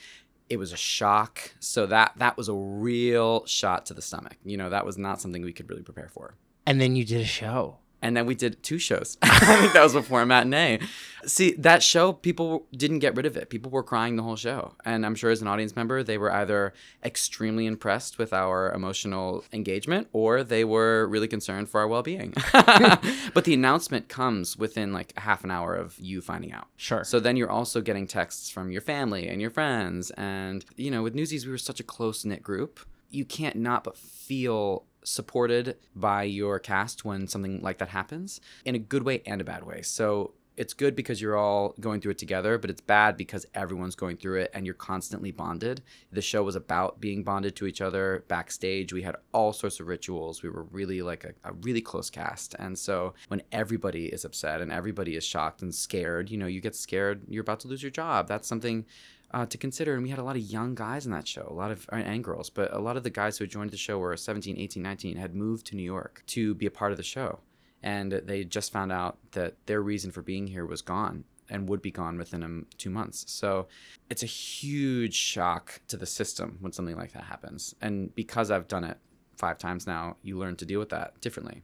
It 0.50 0.58
was 0.58 0.74
a 0.74 0.78
shock. 0.78 1.54
So 1.60 1.86
that 1.88 2.14
that 2.16 2.38
was 2.38 2.48
a 2.50 2.54
real 2.56 3.46
shot 3.46 3.86
to 3.88 3.94
the 3.94 4.02
stomach. 4.02 4.38
You 4.44 4.58
know, 4.58 4.70
that 4.72 4.86
was 4.86 4.98
not 4.98 5.22
something 5.22 5.44
we 5.44 5.54
could 5.54 5.70
really 5.70 5.84
prepare 5.84 6.10
for. 6.10 6.36
And 6.66 6.82
then 6.82 6.96
you 6.96 7.06
did 7.06 7.22
a 7.22 7.26
show. 7.26 7.78
And 8.02 8.16
then 8.16 8.26
we 8.26 8.36
did 8.36 8.62
two 8.64 8.80
shows. 8.80 9.18
I 9.22 9.58
think 9.58 9.74
that 9.74 9.84
was 9.84 9.94
before 9.94 10.22
a 10.22 10.26
matinee. 10.26 10.80
See, 11.26 11.52
that 11.54 11.84
show, 11.84 12.14
people 12.14 12.66
didn't 12.72 13.00
get 13.00 13.16
rid 13.16 13.26
of 13.26 13.36
it. 13.36 13.50
People 13.50 13.72
were 13.72 13.84
crying 13.84 14.16
the 14.16 14.24
whole 14.24 14.38
show. 14.38 14.76
And 14.86 15.06
I'm 15.06 15.16
sure 15.16 15.32
as 15.32 15.42
an 15.42 15.48
audience 15.48 15.76
member, 15.76 16.02
they 16.02 16.18
were 16.18 16.32
either 16.32 16.74
extremely 17.04 17.66
impressed 17.66 18.18
with 18.18 18.32
our 18.32 18.72
emotional 18.72 19.44
engagement 19.52 20.08
or 20.14 20.44
they 20.44 20.64
were 20.64 21.08
really 21.08 21.28
concerned 21.28 21.70
for 21.70 21.82
our 21.82 21.88
well 21.88 22.04
being. 22.04 22.34
but 22.54 23.44
the 23.44 23.54
announcement 23.54 24.08
comes 24.08 24.56
within 24.56 24.94
like 24.94 25.14
a 25.18 25.22
half 25.22 25.44
an 25.44 25.52
hour 25.52 25.76
of 25.76 26.00
you 26.00 26.22
finding 26.22 26.54
out. 26.54 26.68
Sure. 26.78 27.04
So 27.04 27.20
then 27.20 27.36
you're 27.36 27.52
also 27.52 27.82
getting 27.82 28.08
texts 28.08 28.50
from 28.50 28.72
your 28.72 28.82
family 28.82 29.28
and 29.28 29.42
your 29.42 29.52
friends. 29.52 30.12
And, 30.12 30.64
you 30.78 30.90
know, 30.90 31.04
with 31.04 31.16
Newsies, 31.16 31.46
we 31.46 31.52
were 31.52 31.58
such 31.58 31.82
a 31.82 31.84
close 31.84 32.24
knit 32.24 32.44
group 32.44 32.80
you 33.10 33.26
can't 33.26 33.56
not 33.56 33.84
but 33.84 33.98
feel 33.98 34.86
supported 35.04 35.78
by 35.96 36.24
your 36.24 36.60
cast 36.60 37.06
when 37.06 37.28
something 37.28 37.62
like 37.62 37.78
that 37.80 37.90
happens 37.90 38.42
in 38.66 38.76
a 38.76 38.80
good 38.80 39.04
way 39.04 39.22
and 39.26 39.42
a 39.42 39.44
bad 39.44 39.64
way. 39.64 39.82
So 39.82 40.34
it's 40.60 40.74
good 40.74 40.94
because 40.94 41.22
you're 41.22 41.38
all 41.38 41.74
going 41.80 42.02
through 42.02 42.12
it 42.12 42.18
together, 42.18 42.58
but 42.58 42.70
it's 42.70 42.82
bad 42.82 43.16
because 43.16 43.46
everyone's 43.56 43.96
going 43.96 44.18
through 44.18 44.42
it 44.42 44.52
and 44.54 44.66
you're 44.66 44.76
constantly 44.76 45.32
bonded. 45.32 45.82
The 46.12 46.22
show 46.22 46.44
was 46.44 46.58
about 46.58 47.00
being 47.00 47.24
bonded 47.24 47.56
to 47.56 47.66
each 47.66 47.80
other 47.80 48.26
backstage. 48.28 48.92
We 48.92 49.04
had 49.04 49.16
all 49.32 49.54
sorts 49.54 49.80
of 49.80 49.88
rituals. 49.88 50.44
We 50.44 50.50
were 50.50 50.64
really 50.64 51.02
like 51.02 51.24
a, 51.24 51.34
a 51.46 51.54
really 51.54 51.80
close 51.80 52.10
cast. 52.10 52.56
And 52.60 52.78
so 52.78 53.14
when 53.30 53.42
everybody 53.54 54.08
is 54.08 54.26
upset 54.26 54.60
and 54.60 54.70
everybody 54.70 55.16
is 55.16 55.24
shocked 55.24 55.62
and 55.62 55.74
scared, 55.74 56.30
you 56.30 56.38
know, 56.38 56.48
you 56.48 56.60
get 56.60 56.76
scared, 56.76 57.22
you're 57.30 57.40
about 57.40 57.62
to 57.62 57.70
lose 57.70 57.82
your 57.82 57.90
job. 57.90 58.28
That's 58.28 58.48
something 58.48 58.86
uh, 59.32 59.46
to 59.46 59.58
consider. 59.58 59.94
And 59.94 60.04
we 60.04 60.10
had 60.10 60.20
a 60.20 60.24
lot 60.24 60.36
of 60.36 60.42
young 60.42 60.76
guys 60.76 61.06
in 61.06 61.12
that 61.12 61.28
show, 61.28 61.48
a 61.50 61.54
lot 61.54 61.72
of, 61.72 61.88
and 61.92 62.24
girls, 62.24 62.50
but 62.50 62.74
a 62.74 62.80
lot 62.80 62.98
of 62.98 63.04
the 63.04 63.10
guys 63.10 63.38
who 63.38 63.48
joined 63.48 63.72
the 63.72 63.78
show 63.78 63.98
were 63.98 64.16
17, 64.16 64.58
18, 64.58 64.82
19, 64.82 65.18
had 65.18 65.36
moved 65.36 65.68
to 65.68 65.76
New 65.76 65.84
York 65.84 66.24
to 66.28 66.54
be 66.56 66.66
a 66.66 66.72
part 66.72 66.92
of 66.92 66.98
the 66.98 67.04
show. 67.04 67.40
And 67.82 68.12
they 68.12 68.44
just 68.44 68.74
found 68.74 68.92
out 68.92 69.18
that 69.32 69.56
their 69.66 69.82
reason 69.82 70.12
for 70.12 70.22
being 70.22 70.48
here 70.48 70.66
was 70.66 70.82
gone 70.82 71.24
and 71.50 71.68
would 71.70 71.82
be 71.82 71.92
gone 71.92 72.18
within 72.18 72.44
um, 72.44 72.66
two 72.78 72.90
months. 72.90 73.26
So 73.28 73.68
it's 74.10 74.24
a 74.24 74.28
huge 74.28 75.16
shock 75.16 75.82
to 75.88 75.98
the 75.98 76.06
system 76.06 76.58
when 76.60 76.72
something 76.72 76.98
like 76.98 77.14
that 77.14 77.24
happens. 77.24 77.74
And 77.82 78.14
because 78.16 78.52
I've 78.52 78.68
done 78.68 78.84
it 78.84 78.98
five 79.38 79.58
times 79.58 79.88
now, 79.88 80.18
you 80.22 80.38
learn 80.38 80.58
to 80.58 80.66
deal 80.66 80.80
with 80.80 80.90
that 80.90 81.20
differently. 81.22 81.64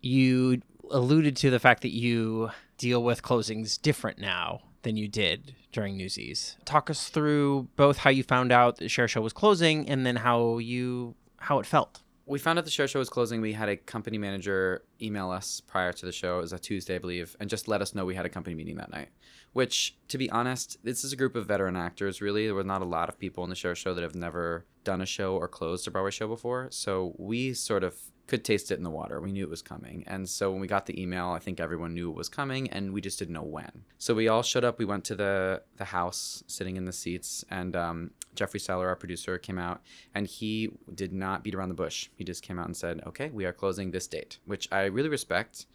You 0.00 0.60
alluded 0.90 1.36
to 1.36 1.50
the 1.50 1.60
fact 1.60 1.82
that 1.82 1.94
you 1.94 2.50
deal 2.76 3.02
with 3.02 3.22
closings 3.22 3.80
different 3.80 4.18
now 4.18 4.62
than 4.82 4.96
you 4.96 5.08
did 5.08 5.54
during 5.72 5.96
Newsies. 5.96 6.56
Talk 6.64 6.90
us 6.90 7.08
through 7.08 7.68
both 7.76 7.98
how 7.98 8.10
you 8.10 8.22
found 8.22 8.52
out 8.52 8.76
the 8.76 8.88
Cher 8.88 9.08
Show 9.08 9.20
was 9.20 9.32
closing 9.32 9.88
and 9.88 10.04
then 10.04 10.16
how 10.16 10.58
you 10.58 11.14
how 11.38 11.58
it 11.58 11.66
felt. 11.66 12.02
We 12.24 12.38
found 12.38 12.58
out 12.58 12.64
the 12.64 12.70
Cher 12.70 12.86
Show 12.86 13.00
was 13.00 13.08
closing. 13.08 13.40
We 13.40 13.52
had 13.52 13.68
a 13.68 13.76
company 13.76 14.16
manager 14.16 14.84
email 15.00 15.30
us 15.30 15.60
prior 15.60 15.92
to 15.92 16.06
the 16.06 16.12
show. 16.12 16.38
It 16.38 16.42
was 16.42 16.52
a 16.52 16.58
Tuesday, 16.58 16.94
I 16.94 16.98
believe, 16.98 17.36
and 17.40 17.50
just 17.50 17.66
let 17.66 17.82
us 17.82 17.94
know 17.94 18.04
we 18.04 18.14
had 18.14 18.26
a 18.26 18.30
company 18.30 18.54
meeting 18.54 18.76
that 18.76 18.92
night. 18.92 19.08
Which, 19.52 19.96
to 20.08 20.16
be 20.16 20.30
honest, 20.30 20.78
this 20.82 21.04
is 21.04 21.12
a 21.12 21.16
group 21.16 21.34
of 21.34 21.46
veteran 21.46 21.76
actors, 21.76 22.22
really. 22.22 22.46
There 22.46 22.54
were 22.54 22.62
not 22.62 22.80
a 22.80 22.86
lot 22.86 23.08
of 23.08 23.18
people 23.18 23.44
in 23.44 23.50
the 23.50 23.56
Cher 23.56 23.74
Show 23.74 23.92
that 23.92 24.02
have 24.02 24.14
never 24.14 24.64
done 24.84 25.00
a 25.00 25.06
show 25.06 25.34
or 25.34 25.48
closed 25.48 25.86
a 25.88 25.90
Broadway 25.90 26.12
show 26.12 26.28
before. 26.28 26.68
So 26.70 27.14
we 27.18 27.54
sort 27.54 27.84
of 27.84 27.98
could 28.26 28.44
taste 28.44 28.70
it 28.70 28.78
in 28.78 28.84
the 28.84 28.90
water. 28.90 29.20
We 29.20 29.32
knew 29.32 29.44
it 29.44 29.50
was 29.50 29.62
coming. 29.62 30.04
And 30.06 30.28
so 30.28 30.50
when 30.50 30.60
we 30.60 30.66
got 30.66 30.86
the 30.86 31.00
email, 31.00 31.28
I 31.30 31.38
think 31.38 31.60
everyone 31.60 31.94
knew 31.94 32.10
it 32.10 32.16
was 32.16 32.28
coming 32.28 32.70
and 32.70 32.92
we 32.92 33.00
just 33.00 33.18
didn't 33.18 33.34
know 33.34 33.42
when. 33.42 33.84
So 33.98 34.14
we 34.14 34.28
all 34.28 34.42
showed 34.42 34.64
up. 34.64 34.78
We 34.78 34.84
went 34.84 35.04
to 35.06 35.14
the 35.14 35.62
the 35.76 35.86
house, 35.86 36.44
sitting 36.46 36.76
in 36.76 36.84
the 36.84 36.92
seats, 36.92 37.44
and 37.50 37.74
um, 37.76 38.10
Jeffrey 38.34 38.60
Seller, 38.60 38.88
our 38.88 38.96
producer, 38.96 39.38
came 39.38 39.58
out 39.58 39.82
and 40.14 40.26
he 40.26 40.70
did 40.94 41.12
not 41.12 41.42
beat 41.42 41.54
around 41.54 41.68
the 41.68 41.74
bush. 41.74 42.08
He 42.16 42.24
just 42.24 42.42
came 42.42 42.58
out 42.58 42.66
and 42.66 42.76
said, 42.76 43.02
"Okay, 43.06 43.30
we 43.30 43.44
are 43.44 43.52
closing 43.52 43.90
this 43.90 44.06
date," 44.06 44.38
which 44.44 44.68
I 44.70 44.84
really 44.84 45.08
respect 45.08 45.66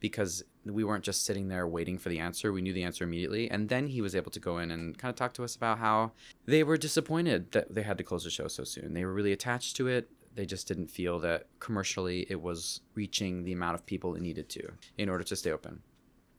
because 0.00 0.44
we 0.64 0.84
weren't 0.84 1.04
just 1.04 1.24
sitting 1.24 1.48
there 1.48 1.66
waiting 1.66 1.98
for 1.98 2.08
the 2.08 2.18
answer. 2.18 2.52
We 2.52 2.60
knew 2.60 2.72
the 2.72 2.82
answer 2.82 3.04
immediately. 3.04 3.50
And 3.50 3.68
then 3.68 3.88
he 3.88 4.00
was 4.00 4.14
able 4.14 4.30
to 4.32 4.40
go 4.40 4.58
in 4.58 4.70
and 4.70 4.96
kind 4.98 5.10
of 5.10 5.16
talk 5.16 5.32
to 5.34 5.44
us 5.44 5.56
about 5.56 5.78
how 5.78 6.12
they 6.44 6.62
were 6.62 6.76
disappointed 6.76 7.52
that 7.52 7.74
they 7.74 7.82
had 7.82 7.98
to 7.98 8.04
close 8.04 8.24
the 8.24 8.30
show 8.30 8.48
so 8.48 8.64
soon. 8.64 8.94
They 8.94 9.04
were 9.04 9.12
really 9.12 9.32
attached 9.32 9.76
to 9.76 9.86
it. 9.88 10.10
They 10.36 10.46
just 10.46 10.68
didn't 10.68 10.88
feel 10.88 11.18
that 11.20 11.46
commercially 11.58 12.26
it 12.28 12.40
was 12.40 12.80
reaching 12.94 13.44
the 13.44 13.52
amount 13.52 13.74
of 13.74 13.86
people 13.86 14.14
it 14.14 14.22
needed 14.22 14.48
to 14.50 14.72
in 14.96 15.08
order 15.08 15.24
to 15.24 15.34
stay 15.34 15.50
open. 15.50 15.82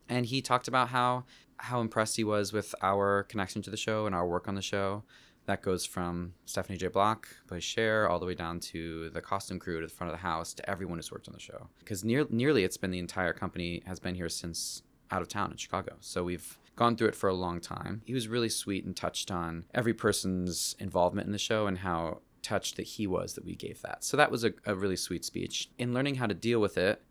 And 0.08 0.24
he 0.24 0.40
talked 0.40 0.68
about 0.68 0.88
how 0.88 1.24
how 1.58 1.80
impressed 1.80 2.16
he 2.16 2.24
was 2.24 2.52
with 2.52 2.72
our 2.82 3.24
connection 3.24 3.60
to 3.62 3.70
the 3.70 3.76
show 3.76 4.06
and 4.06 4.14
our 4.14 4.26
work 4.26 4.48
on 4.48 4.54
the 4.54 4.62
show. 4.62 5.02
That 5.46 5.62
goes 5.62 5.84
from 5.84 6.34
Stephanie 6.44 6.78
J. 6.78 6.88
Block, 6.88 7.26
plays 7.48 7.64
Cher, 7.64 8.08
all 8.08 8.20
the 8.20 8.26
way 8.26 8.34
down 8.34 8.60
to 8.60 9.08
the 9.10 9.20
costume 9.20 9.58
crew 9.58 9.80
to 9.80 9.86
the 9.86 9.92
front 9.92 10.12
of 10.12 10.18
the 10.18 10.22
house 10.22 10.52
to 10.54 10.70
everyone 10.70 10.98
who's 10.98 11.10
worked 11.10 11.26
on 11.26 11.34
the 11.34 11.40
show. 11.40 11.68
Because 11.78 12.04
near, 12.04 12.26
nearly 12.30 12.64
it's 12.64 12.76
been 12.76 12.90
the 12.90 12.98
entire 12.98 13.32
company 13.32 13.82
has 13.86 13.98
been 13.98 14.14
here 14.14 14.28
since 14.28 14.82
out 15.10 15.22
of 15.22 15.28
town 15.28 15.50
in 15.50 15.56
Chicago. 15.56 15.96
So 16.00 16.22
we've 16.22 16.58
gone 16.76 16.96
through 16.96 17.08
it 17.08 17.14
for 17.14 17.28
a 17.28 17.34
long 17.34 17.60
time. 17.60 18.02
He 18.04 18.14
was 18.14 18.28
really 18.28 18.50
sweet 18.50 18.84
and 18.84 18.94
touched 18.94 19.30
on 19.30 19.64
every 19.74 19.94
person's 19.94 20.76
involvement 20.78 21.26
in 21.26 21.32
the 21.32 21.38
show 21.38 21.66
and 21.66 21.78
how 21.78 22.20
touched 22.48 22.76
that 22.76 22.86
he 22.86 23.06
was 23.06 23.34
that 23.34 23.44
we 23.44 23.54
gave 23.54 23.82
that. 23.82 24.02
So 24.02 24.16
that 24.16 24.30
was 24.30 24.44
a, 24.44 24.52
a 24.64 24.74
really 24.74 24.96
sweet 24.96 25.24
speech. 25.24 25.68
In 25.78 25.92
learning 25.92 26.16
how 26.16 26.26
to 26.26 26.34
deal 26.34 26.60
with 26.60 26.78
it, 26.78 27.02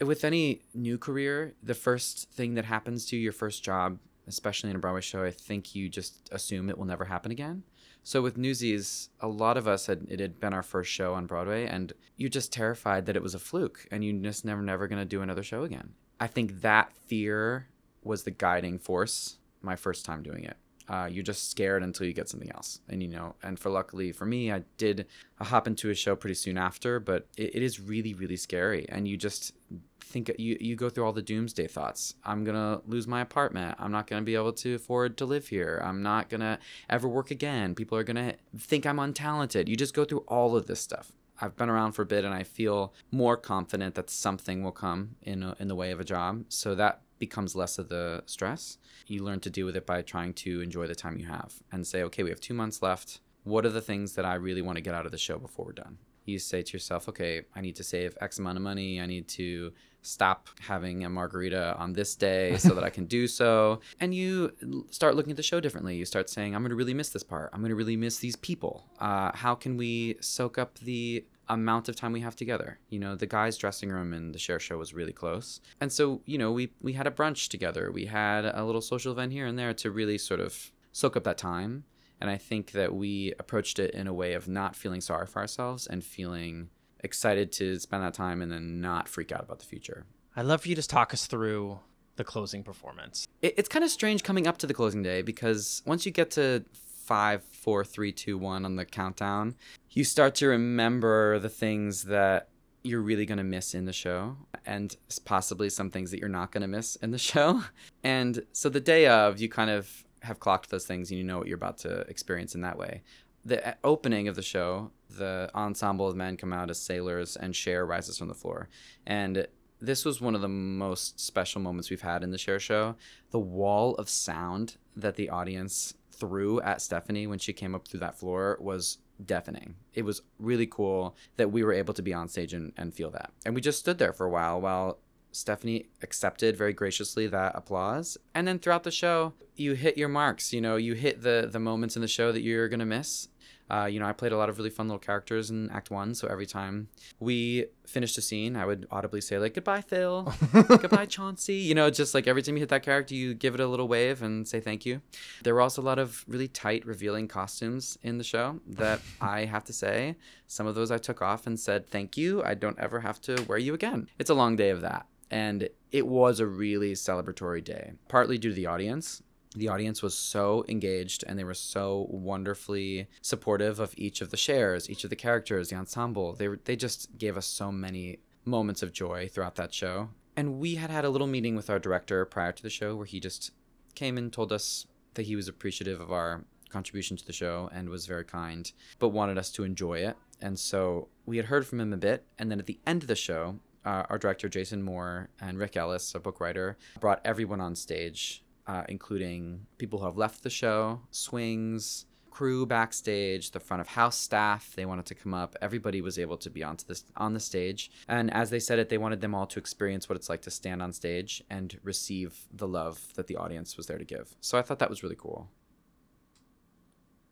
with 0.00 0.22
any 0.24 0.62
new 0.74 0.98
career, 0.98 1.54
the 1.62 1.74
first 1.74 2.30
thing 2.30 2.54
that 2.54 2.64
happens 2.64 3.06
to 3.06 3.16
your 3.16 3.32
first 3.32 3.64
job, 3.64 3.98
especially 4.26 4.70
in 4.70 4.76
a 4.76 4.78
Broadway 4.78 5.00
show, 5.00 5.24
I 5.24 5.30
think 5.30 5.74
you 5.74 5.88
just 5.88 6.28
assume 6.30 6.68
it 6.68 6.78
will 6.78 6.84
never 6.84 7.06
happen 7.06 7.32
again. 7.32 7.62
So 8.04 8.22
with 8.22 8.36
Newsies, 8.36 9.08
a 9.20 9.28
lot 9.28 9.56
of 9.56 9.66
us 9.66 9.86
had 9.86 10.06
it 10.08 10.20
had 10.20 10.40
been 10.40 10.54
our 10.54 10.62
first 10.62 10.90
show 10.90 11.14
on 11.14 11.26
Broadway, 11.26 11.66
and 11.66 11.92
you're 12.16 12.30
just 12.30 12.52
terrified 12.52 13.06
that 13.06 13.16
it 13.16 13.22
was 13.22 13.34
a 13.34 13.38
fluke, 13.38 13.86
and 13.90 14.04
you 14.04 14.12
just 14.20 14.44
never 14.44 14.62
never 14.62 14.86
gonna 14.88 15.04
do 15.04 15.22
another 15.22 15.42
show 15.42 15.64
again. 15.64 15.94
I 16.20 16.26
think 16.26 16.60
that 16.60 16.92
fear 17.06 17.68
was 18.02 18.22
the 18.22 18.30
guiding 18.30 18.78
force 18.78 19.38
my 19.62 19.76
first 19.76 20.04
time 20.04 20.22
doing 20.22 20.44
it. 20.44 20.56
Uh, 20.88 21.08
you're 21.10 21.24
just 21.24 21.50
scared 21.50 21.82
until 21.82 22.06
you 22.06 22.12
get 22.12 22.28
something 22.28 22.50
else, 22.52 22.80
and 22.88 23.02
you 23.02 23.08
know. 23.08 23.34
And 23.42 23.58
for 23.58 23.70
luckily 23.70 24.12
for 24.12 24.26
me, 24.26 24.50
I 24.52 24.64
did 24.76 25.06
a 25.38 25.44
hop 25.44 25.66
into 25.66 25.90
a 25.90 25.94
show 25.94 26.16
pretty 26.16 26.34
soon 26.34 26.56
after, 26.56 26.98
but 26.98 27.26
it, 27.36 27.56
it 27.56 27.62
is 27.62 27.80
really 27.80 28.14
really 28.14 28.36
scary, 28.36 28.86
and 28.88 29.06
you 29.06 29.16
just 29.16 29.52
think 30.00 30.30
you 30.38 30.56
you 30.60 30.74
go 30.76 30.88
through 30.88 31.04
all 31.04 31.12
the 31.12 31.22
doomsday 31.22 31.66
thoughts. 31.66 32.14
I'm 32.24 32.44
gonna 32.44 32.80
lose 32.86 33.06
my 33.06 33.20
apartment. 33.20 33.76
I'm 33.78 33.92
not 33.92 34.06
gonna 34.06 34.22
be 34.22 34.34
able 34.34 34.54
to 34.54 34.74
afford 34.74 35.16
to 35.18 35.26
live 35.26 35.48
here. 35.48 35.80
I'm 35.84 36.02
not 36.02 36.28
gonna 36.28 36.58
ever 36.88 37.06
work 37.06 37.30
again. 37.30 37.74
People 37.74 37.98
are 37.98 38.04
gonna 38.04 38.34
think 38.56 38.86
I'm 38.86 38.96
untalented. 38.96 39.68
You 39.68 39.76
just 39.76 39.94
go 39.94 40.04
through 40.04 40.24
all 40.26 40.56
of 40.56 40.66
this 40.66 40.80
stuff. 40.80 41.12
I've 41.40 41.56
been 41.56 41.68
around 41.68 41.92
for 41.92 42.02
a 42.02 42.06
bit, 42.06 42.24
and 42.24 42.34
I 42.34 42.42
feel 42.42 42.92
more 43.12 43.36
confident 43.36 43.94
that 43.94 44.10
something 44.10 44.64
will 44.64 44.72
come 44.72 45.16
in 45.22 45.42
a, 45.42 45.54
in 45.60 45.68
the 45.68 45.76
way 45.76 45.92
of 45.92 46.00
a 46.00 46.04
job. 46.04 46.44
So 46.48 46.74
that 46.74 47.02
becomes 47.18 47.54
less 47.54 47.78
of 47.78 47.88
the 47.88 48.22
stress. 48.26 48.78
You 49.06 49.24
learn 49.24 49.40
to 49.40 49.50
deal 49.50 49.66
with 49.66 49.76
it 49.76 49.86
by 49.86 50.02
trying 50.02 50.34
to 50.34 50.60
enjoy 50.60 50.86
the 50.86 50.94
time 50.94 51.18
you 51.18 51.26
have 51.26 51.54
and 51.72 51.86
say, 51.86 52.02
okay, 52.04 52.22
we 52.22 52.30
have 52.30 52.40
two 52.40 52.54
months 52.54 52.82
left. 52.82 53.20
What 53.44 53.64
are 53.64 53.70
the 53.70 53.80
things 53.80 54.14
that 54.14 54.24
I 54.24 54.34
really 54.34 54.62
want 54.62 54.76
to 54.76 54.82
get 54.82 54.94
out 54.94 55.06
of 55.06 55.12
the 55.12 55.18
show 55.18 55.38
before 55.38 55.66
we're 55.66 55.72
done? 55.72 55.98
You 56.24 56.38
say 56.38 56.60
to 56.60 56.72
yourself, 56.74 57.08
okay, 57.08 57.42
I 57.56 57.62
need 57.62 57.76
to 57.76 57.84
save 57.84 58.16
X 58.20 58.38
amount 58.38 58.58
of 58.58 58.62
money. 58.62 59.00
I 59.00 59.06
need 59.06 59.28
to 59.28 59.72
stop 60.02 60.48
having 60.60 61.04
a 61.04 61.08
margarita 61.08 61.74
on 61.78 61.92
this 61.94 62.14
day 62.14 62.56
so 62.58 62.74
that 62.74 62.84
I 62.84 62.90
can 62.90 63.06
do 63.06 63.26
so. 63.26 63.80
And 64.00 64.14
you 64.14 64.52
start 64.90 65.16
looking 65.16 65.30
at 65.30 65.36
the 65.36 65.42
show 65.42 65.60
differently. 65.60 65.96
You 65.96 66.04
start 66.04 66.28
saying, 66.28 66.54
I'm 66.54 66.62
going 66.62 66.70
to 66.70 66.76
really 66.76 66.94
miss 66.94 67.10
this 67.10 67.22
part. 67.22 67.50
I'm 67.52 67.60
going 67.60 67.70
to 67.70 67.76
really 67.76 67.96
miss 67.96 68.18
these 68.18 68.36
people. 68.36 68.84
Uh, 69.00 69.32
how 69.34 69.54
can 69.54 69.76
we 69.76 70.16
soak 70.20 70.58
up 70.58 70.78
the 70.78 71.24
amount 71.48 71.88
of 71.88 71.96
time 71.96 72.12
we 72.12 72.20
have 72.20 72.36
together. 72.36 72.78
You 72.88 72.98
know, 72.98 73.14
the 73.14 73.26
guys' 73.26 73.56
dressing 73.56 73.90
room 73.90 74.12
and 74.12 74.34
the 74.34 74.38
Cher 74.38 74.60
Show 74.60 74.78
was 74.78 74.94
really 74.94 75.12
close. 75.12 75.60
And 75.80 75.92
so, 75.92 76.22
you 76.24 76.38
know, 76.38 76.52
we 76.52 76.72
we 76.80 76.92
had 76.92 77.06
a 77.06 77.10
brunch 77.10 77.48
together. 77.48 77.90
We 77.92 78.06
had 78.06 78.44
a 78.44 78.64
little 78.64 78.80
social 78.80 79.12
event 79.12 79.32
here 79.32 79.46
and 79.46 79.58
there 79.58 79.74
to 79.74 79.90
really 79.90 80.18
sort 80.18 80.40
of 80.40 80.72
soak 80.92 81.16
up 81.16 81.24
that 81.24 81.38
time. 81.38 81.84
And 82.20 82.28
I 82.28 82.36
think 82.36 82.72
that 82.72 82.94
we 82.94 83.32
approached 83.38 83.78
it 83.78 83.92
in 83.92 84.06
a 84.06 84.12
way 84.12 84.34
of 84.34 84.48
not 84.48 84.74
feeling 84.74 85.00
sorry 85.00 85.26
for 85.26 85.40
ourselves 85.40 85.86
and 85.86 86.02
feeling 86.02 86.70
excited 87.00 87.52
to 87.52 87.78
spend 87.78 88.02
that 88.02 88.14
time 88.14 88.42
and 88.42 88.50
then 88.50 88.80
not 88.80 89.08
freak 89.08 89.30
out 89.30 89.44
about 89.44 89.60
the 89.60 89.64
future. 89.64 90.04
I'd 90.34 90.46
love 90.46 90.62
for 90.62 90.68
you 90.68 90.74
to 90.74 90.86
talk 90.86 91.14
us 91.14 91.26
through 91.26 91.78
the 92.16 92.24
closing 92.24 92.64
performance. 92.64 93.26
It, 93.40 93.54
it's 93.56 93.68
kind 93.68 93.84
of 93.84 93.90
strange 93.90 94.24
coming 94.24 94.46
up 94.46 94.58
to 94.58 94.66
the 94.66 94.74
closing 94.74 95.02
day 95.02 95.22
because 95.22 95.82
once 95.86 96.04
you 96.04 96.12
get 96.12 96.32
to 96.32 96.64
five, 97.08 97.42
four, 97.52 97.86
three, 97.86 98.12
two, 98.12 98.36
one 98.36 98.66
on 98.66 98.76
the 98.76 98.84
countdown, 98.84 99.54
you 99.92 100.04
start 100.04 100.34
to 100.34 100.46
remember 100.46 101.38
the 101.38 101.48
things 101.48 102.04
that 102.04 102.50
you're 102.84 103.00
really 103.00 103.24
going 103.24 103.38
to 103.38 103.44
miss 103.44 103.74
in 103.74 103.86
the 103.86 103.94
show 103.94 104.36
and 104.66 104.94
possibly 105.24 105.70
some 105.70 105.90
things 105.90 106.10
that 106.10 106.20
you're 106.20 106.28
not 106.28 106.52
going 106.52 106.60
to 106.60 106.68
miss 106.68 106.96
in 106.96 107.10
the 107.10 107.18
show. 107.32 107.62
And 108.04 108.44
so 108.52 108.68
the 108.68 108.80
day 108.80 109.06
of, 109.06 109.40
you 109.40 109.48
kind 109.48 109.70
of 109.70 110.04
have 110.20 110.38
clocked 110.38 110.68
those 110.68 110.84
things 110.84 111.10
and 111.10 111.16
you 111.16 111.24
know 111.24 111.38
what 111.38 111.46
you're 111.46 111.56
about 111.56 111.78
to 111.78 112.00
experience 112.10 112.54
in 112.54 112.60
that 112.60 112.76
way. 112.76 113.00
The 113.46 113.66
uh, 113.66 113.74
opening 113.84 114.28
of 114.28 114.36
the 114.36 114.42
show, 114.42 114.90
the 115.08 115.50
ensemble 115.54 116.08
of 116.08 116.14
men 116.14 116.36
come 116.36 116.52
out 116.52 116.68
as 116.68 116.78
sailors 116.78 117.36
and 117.36 117.56
Cher 117.56 117.86
rises 117.86 118.18
from 118.18 118.28
the 118.28 118.34
floor. 118.34 118.68
And 119.06 119.46
this 119.80 120.04
was 120.04 120.20
one 120.20 120.34
of 120.34 120.42
the 120.42 120.48
most 120.48 121.18
special 121.18 121.62
moments 121.62 121.88
we've 121.88 122.02
had 122.02 122.22
in 122.22 122.32
the 122.32 122.38
Cher 122.38 122.60
show. 122.60 122.96
The 123.30 123.38
wall 123.38 123.94
of 123.94 124.10
sound 124.10 124.76
that 124.94 125.16
the 125.16 125.30
audience 125.30 125.94
threw 126.18 126.60
at 126.60 126.82
Stephanie 126.82 127.26
when 127.26 127.38
she 127.38 127.52
came 127.52 127.74
up 127.74 127.86
through 127.86 128.00
that 128.00 128.18
floor 128.18 128.58
was 128.60 128.98
deafening. 129.24 129.74
It 129.94 130.04
was 130.04 130.22
really 130.38 130.66
cool 130.66 131.16
that 131.36 131.50
we 131.50 131.62
were 131.62 131.72
able 131.72 131.94
to 131.94 132.02
be 132.02 132.14
on 132.14 132.28
stage 132.28 132.52
and, 132.52 132.72
and 132.76 132.94
feel 132.94 133.10
that. 133.10 133.32
And 133.44 133.54
we 133.54 133.60
just 133.60 133.78
stood 133.78 133.98
there 133.98 134.12
for 134.12 134.26
a 134.26 134.30
while 134.30 134.60
while 134.60 134.98
Stephanie 135.32 135.86
accepted 136.02 136.56
very 136.56 136.72
graciously 136.72 137.26
that 137.28 137.52
applause. 137.54 138.16
And 138.34 138.48
then 138.48 138.58
throughout 138.58 138.84
the 138.84 138.90
show, 138.90 139.34
you 139.56 139.74
hit 139.74 139.98
your 139.98 140.08
marks. 140.08 140.52
You 140.52 140.60
know, 140.60 140.76
you 140.76 140.94
hit 140.94 141.22
the 141.22 141.48
the 141.50 141.58
moments 141.58 141.96
in 141.96 142.02
the 142.02 142.08
show 142.08 142.32
that 142.32 142.42
you're 142.42 142.68
gonna 142.68 142.86
miss. 142.86 143.28
Uh, 143.70 143.84
you 143.90 144.00
know, 144.00 144.06
I 144.06 144.12
played 144.12 144.32
a 144.32 144.36
lot 144.36 144.48
of 144.48 144.58
really 144.58 144.70
fun 144.70 144.88
little 144.88 144.98
characters 144.98 145.50
in 145.50 145.70
Act 145.70 145.90
One, 145.90 146.14
so 146.14 146.28
every 146.28 146.46
time 146.46 146.88
we 147.20 147.66
finished 147.86 148.16
a 148.18 148.22
scene, 148.22 148.56
I 148.56 148.64
would 148.64 148.86
audibly 148.90 149.20
say 149.20 149.38
like 149.38 149.54
"Goodbye, 149.54 149.82
Phil," 149.82 150.32
"Goodbye, 150.52 151.06
Chauncey." 151.06 151.54
You 151.54 151.74
know, 151.74 151.90
just 151.90 152.14
like 152.14 152.26
every 152.26 152.42
time 152.42 152.56
you 152.56 152.60
hit 152.60 152.70
that 152.70 152.82
character, 152.82 153.14
you 153.14 153.34
give 153.34 153.54
it 153.54 153.60
a 153.60 153.66
little 153.66 153.88
wave 153.88 154.22
and 154.22 154.46
say 154.48 154.60
thank 154.60 154.86
you. 154.86 155.02
There 155.42 155.54
were 155.54 155.60
also 155.60 155.82
a 155.82 155.84
lot 155.84 155.98
of 155.98 156.24
really 156.26 156.48
tight, 156.48 156.86
revealing 156.86 157.28
costumes 157.28 157.98
in 158.02 158.18
the 158.18 158.24
show 158.24 158.60
that 158.66 159.00
I 159.20 159.44
have 159.44 159.64
to 159.64 159.72
say, 159.72 160.16
some 160.46 160.66
of 160.66 160.74
those 160.74 160.90
I 160.90 160.98
took 160.98 161.20
off 161.20 161.46
and 161.46 161.58
said 161.58 161.88
thank 161.88 162.16
you. 162.16 162.42
I 162.42 162.54
don't 162.54 162.78
ever 162.78 163.00
have 163.00 163.20
to 163.22 163.42
wear 163.48 163.58
you 163.58 163.74
again. 163.74 164.08
It's 164.18 164.30
a 164.30 164.34
long 164.34 164.56
day 164.56 164.70
of 164.70 164.80
that, 164.80 165.06
and 165.30 165.68
it 165.90 166.06
was 166.06 166.40
a 166.40 166.46
really 166.46 166.92
celebratory 166.92 167.64
day, 167.64 167.92
partly 168.08 168.38
due 168.38 168.50
to 168.50 168.54
the 168.54 168.66
audience 168.66 169.22
the 169.56 169.68
audience 169.68 170.02
was 170.02 170.14
so 170.14 170.64
engaged 170.68 171.24
and 171.26 171.38
they 171.38 171.44
were 171.44 171.54
so 171.54 172.06
wonderfully 172.10 173.08
supportive 173.22 173.80
of 173.80 173.94
each 173.96 174.20
of 174.20 174.30
the 174.30 174.36
Chers, 174.36 174.90
each 174.90 175.04
of 175.04 175.10
the 175.10 175.16
characters, 175.16 175.70
the 175.70 175.76
ensemble. 175.76 176.34
They 176.34 176.48
they 176.64 176.76
just 176.76 177.16
gave 177.18 177.36
us 177.36 177.46
so 177.46 177.72
many 177.72 178.18
moments 178.44 178.82
of 178.82 178.92
joy 178.92 179.28
throughout 179.28 179.56
that 179.56 179.74
show. 179.74 180.10
And 180.36 180.58
we 180.58 180.76
had 180.76 180.90
had 180.90 181.04
a 181.04 181.10
little 181.10 181.26
meeting 181.26 181.56
with 181.56 181.68
our 181.68 181.78
director 181.78 182.24
prior 182.24 182.52
to 182.52 182.62
the 182.62 182.70
show 182.70 182.94
where 182.94 183.06
he 183.06 183.20
just 183.20 183.50
came 183.94 184.16
and 184.16 184.32
told 184.32 184.52
us 184.52 184.86
that 185.14 185.26
he 185.26 185.34
was 185.34 185.48
appreciative 185.48 186.00
of 186.00 186.12
our 186.12 186.44
contribution 186.68 187.16
to 187.16 187.26
the 187.26 187.32
show 187.32 187.68
and 187.72 187.88
was 187.88 188.06
very 188.06 188.24
kind, 188.24 188.70
but 188.98 189.08
wanted 189.08 189.38
us 189.38 189.50
to 189.52 189.64
enjoy 189.64 189.98
it. 189.98 190.16
And 190.40 190.58
so 190.58 191.08
we 191.26 191.36
had 191.36 191.46
heard 191.46 191.66
from 191.66 191.80
him 191.80 191.92
a 191.92 191.96
bit. 191.96 192.24
And 192.38 192.50
then 192.50 192.60
at 192.60 192.66
the 192.66 192.78
end 192.86 193.02
of 193.02 193.08
the 193.08 193.16
show, 193.16 193.58
uh, 193.84 194.04
our 194.08 194.18
director, 194.18 194.48
Jason 194.48 194.82
Moore, 194.82 195.30
and 195.40 195.58
Rick 195.58 195.76
Ellis, 195.76 196.14
a 196.14 196.20
book 196.20 196.40
writer, 196.40 196.76
brought 197.00 197.20
everyone 197.24 197.60
on 197.60 197.74
stage 197.74 198.44
uh, 198.68 198.84
including 198.88 199.66
people 199.78 199.98
who 199.98 200.04
have 200.04 200.16
left 200.16 200.42
the 200.44 200.50
show, 200.50 201.00
swings, 201.10 202.04
crew 202.30 202.66
backstage, 202.66 203.50
the 203.50 203.58
front 203.58 203.80
of 203.80 203.88
house 203.88 204.16
staff. 204.16 204.72
They 204.76 204.84
wanted 204.86 205.06
to 205.06 205.14
come 205.16 205.34
up. 205.34 205.56
Everybody 205.60 206.00
was 206.00 206.18
able 206.18 206.36
to 206.36 206.50
be 206.50 206.62
onto 206.62 206.86
this 206.86 207.02
on 207.16 207.34
the 207.34 207.40
stage. 207.40 207.90
And 208.06 208.32
as 208.32 208.50
they 208.50 208.60
said 208.60 208.78
it, 208.78 208.90
they 208.90 208.98
wanted 208.98 209.20
them 209.20 209.34
all 209.34 209.46
to 209.48 209.58
experience 209.58 210.08
what 210.08 210.14
it's 210.14 210.28
like 210.28 210.42
to 210.42 210.50
stand 210.50 210.80
on 210.82 210.92
stage 210.92 211.42
and 211.50 211.76
receive 211.82 212.46
the 212.52 212.68
love 212.68 213.00
that 213.14 213.26
the 213.26 213.36
audience 213.36 213.76
was 213.76 213.86
there 213.86 213.98
to 213.98 214.04
give. 214.04 214.36
So 214.40 214.56
I 214.58 214.62
thought 214.62 214.78
that 214.78 214.90
was 214.90 215.02
really 215.02 215.16
cool. 215.18 215.48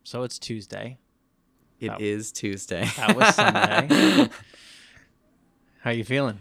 So 0.03 0.23
it's 0.23 0.39
Tuesday. 0.39 0.99
It 1.79 1.89
That- 1.89 2.01
is 2.01 2.33
Tuesday. 2.33 2.87
That 2.97 3.15
was 3.17 3.35
Sunday. 3.35 4.29
How 5.83 5.91
are 5.91 5.95
you 5.95 6.05
feeling? 6.05 6.39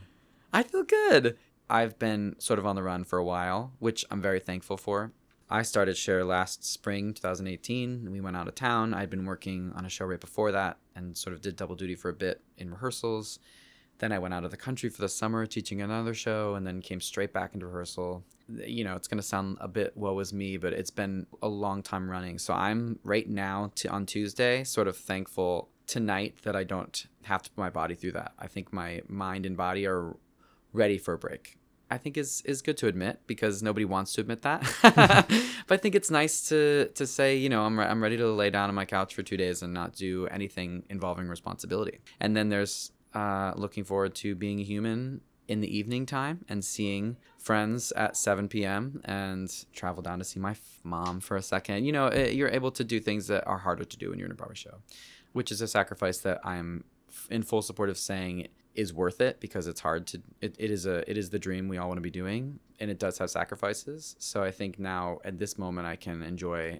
I 0.53 0.63
feel 0.63 0.83
good. 0.83 1.37
I've 1.69 1.97
been 1.97 2.35
sort 2.39 2.59
of 2.59 2.65
on 2.65 2.75
the 2.75 2.83
run 2.83 3.03
for 3.03 3.17
a 3.17 3.23
while, 3.23 3.73
which 3.79 4.05
I'm 4.11 4.21
very 4.21 4.39
thankful 4.39 4.77
for. 4.77 5.11
I 5.49 5.61
started 5.61 5.95
Cher 5.95 6.23
last 6.23 6.63
spring, 6.63 7.13
2018. 7.13 8.11
We 8.11 8.19
went 8.21 8.35
out 8.35 8.47
of 8.47 8.55
town. 8.55 8.93
I'd 8.93 9.09
been 9.09 9.25
working 9.25 9.71
on 9.75 9.85
a 9.85 9.89
show 9.89 10.05
right 10.05 10.19
before 10.19 10.51
that 10.51 10.77
and 10.95 11.15
sort 11.15 11.35
of 11.35 11.41
did 11.41 11.55
double 11.55 11.75
duty 11.75 11.95
for 11.95 12.09
a 12.09 12.13
bit 12.13 12.41
in 12.57 12.71
rehearsals. 12.71 13.39
Then 13.99 14.11
I 14.11 14.19
went 14.19 14.33
out 14.33 14.43
of 14.43 14.51
the 14.51 14.57
country 14.57 14.89
for 14.89 15.01
the 15.01 15.09
summer 15.09 15.45
teaching 15.45 15.81
another 15.81 16.13
show 16.13 16.55
and 16.55 16.65
then 16.65 16.81
came 16.81 16.99
straight 16.99 17.31
back 17.31 17.53
into 17.53 17.67
rehearsal. 17.67 18.23
You 18.47 18.83
know, 18.83 18.95
it's 18.95 19.07
going 19.07 19.19
to 19.19 19.27
sound 19.27 19.57
a 19.61 19.67
bit 19.67 19.95
woe 19.95 20.19
is 20.19 20.33
me, 20.33 20.57
but 20.57 20.73
it's 20.73 20.91
been 20.91 21.27
a 21.41 21.47
long 21.47 21.81
time 21.81 22.09
running. 22.09 22.37
So 22.39 22.53
I'm 22.53 22.99
right 23.03 23.29
now 23.29 23.71
on 23.89 24.05
Tuesday 24.05 24.63
sort 24.63 24.87
of 24.87 24.97
thankful 24.97 25.69
tonight 25.87 26.35
that 26.43 26.55
I 26.55 26.63
don't 26.63 27.05
have 27.23 27.43
to 27.43 27.51
put 27.51 27.61
my 27.61 27.69
body 27.69 27.95
through 27.95 28.13
that. 28.13 28.33
I 28.39 28.47
think 28.47 28.73
my 28.73 29.01
mind 29.07 29.45
and 29.45 29.55
body 29.55 29.85
are 29.85 30.15
ready 30.75 30.97
for 30.97 31.13
a 31.13 31.17
break. 31.17 31.57
I 31.89 31.97
think 31.97 32.17
is 32.17 32.41
is 32.45 32.61
good 32.61 32.77
to 32.77 32.87
admit 32.87 33.19
because 33.27 33.61
nobody 33.61 33.85
wants 33.85 34.13
to 34.13 34.21
admit 34.21 34.41
that. 34.41 34.61
but 35.67 35.75
I 35.75 35.77
think 35.77 35.95
it's 35.95 36.09
nice 36.09 36.49
to 36.49 36.89
to 36.95 37.05
say, 37.05 37.37
you 37.37 37.49
know, 37.49 37.63
I'm 37.63 37.79
re- 37.79 37.85
I'm 37.85 38.01
ready 38.01 38.17
to 38.17 38.27
lay 38.27 38.49
down 38.49 38.69
on 38.69 38.75
my 38.75 38.85
couch 38.85 39.13
for 39.13 39.23
2 39.23 39.37
days 39.37 39.61
and 39.61 39.73
not 39.73 39.95
do 39.95 40.27
anything 40.27 40.83
involving 40.89 41.27
responsibility. 41.27 41.99
And 42.19 42.35
then 42.35 42.49
there's 42.49 42.91
uh, 43.13 43.53
looking 43.55 43.83
forward 43.83 44.15
to 44.15 44.35
being 44.35 44.59
a 44.59 44.63
human 44.63 45.21
in 45.47 45.61
the 45.61 45.77
evening 45.77 46.05
time 46.05 46.43
and 46.49 46.65
seeing 46.65 47.17
friends 47.37 47.91
at 47.91 48.17
7 48.17 48.47
p.m. 48.47 48.99
and 49.05 49.65
travel 49.73 50.01
down 50.01 50.17
to 50.19 50.25
see 50.25 50.39
my 50.39 50.51
f- 50.51 50.79
mom 50.83 51.19
for 51.19 51.37
a 51.37 51.41
second. 51.41 51.85
You 51.85 51.91
know, 51.91 52.07
eh, 52.07 52.29
you're 52.29 52.49
able 52.49 52.71
to 52.71 52.83
do 52.83 52.99
things 52.99 53.27
that 53.27 53.45
are 53.45 53.59
harder 53.59 53.85
to 53.85 53.97
do 53.97 54.09
when 54.09 54.17
you're 54.17 54.25
in 54.25 54.31
a 54.31 54.35
Broadway 54.35 54.55
show, 54.55 54.79
which 55.33 55.51
is 55.51 55.61
a 55.61 55.67
sacrifice 55.67 56.17
that 56.19 56.39
I'm 56.43 56.83
f- 57.09 57.27
in 57.29 57.43
full 57.43 57.61
support 57.61 57.89
of 57.89 57.97
saying 57.97 58.47
is 58.75 58.93
worth 58.93 59.21
it 59.21 59.39
because 59.39 59.67
it's 59.67 59.79
hard 59.81 60.05
to 60.07 60.21
it, 60.41 60.55
it 60.59 60.71
is 60.71 60.85
a 60.85 61.09
it 61.09 61.17
is 61.17 61.29
the 61.29 61.39
dream 61.39 61.67
we 61.67 61.77
all 61.77 61.87
want 61.87 61.97
to 61.97 62.01
be 62.01 62.09
doing 62.11 62.59
and 62.79 62.91
it 62.91 62.99
does 62.99 63.17
have 63.17 63.29
sacrifices 63.29 64.15
so 64.19 64.43
i 64.43 64.51
think 64.51 64.77
now 64.79 65.19
at 65.23 65.39
this 65.39 65.57
moment 65.57 65.87
i 65.87 65.95
can 65.95 66.21
enjoy 66.21 66.79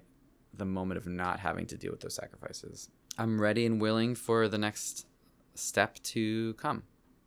the 0.54 0.64
moment 0.64 0.98
of 0.98 1.06
not 1.06 1.40
having 1.40 1.66
to 1.66 1.76
deal 1.76 1.90
with 1.90 2.00
those 2.00 2.14
sacrifices 2.14 2.90
i'm 3.18 3.40
ready 3.40 3.66
and 3.66 3.80
willing 3.80 4.14
for 4.14 4.48
the 4.48 4.58
next 4.58 5.06
step 5.54 5.96
to 6.02 6.54
come 6.54 6.82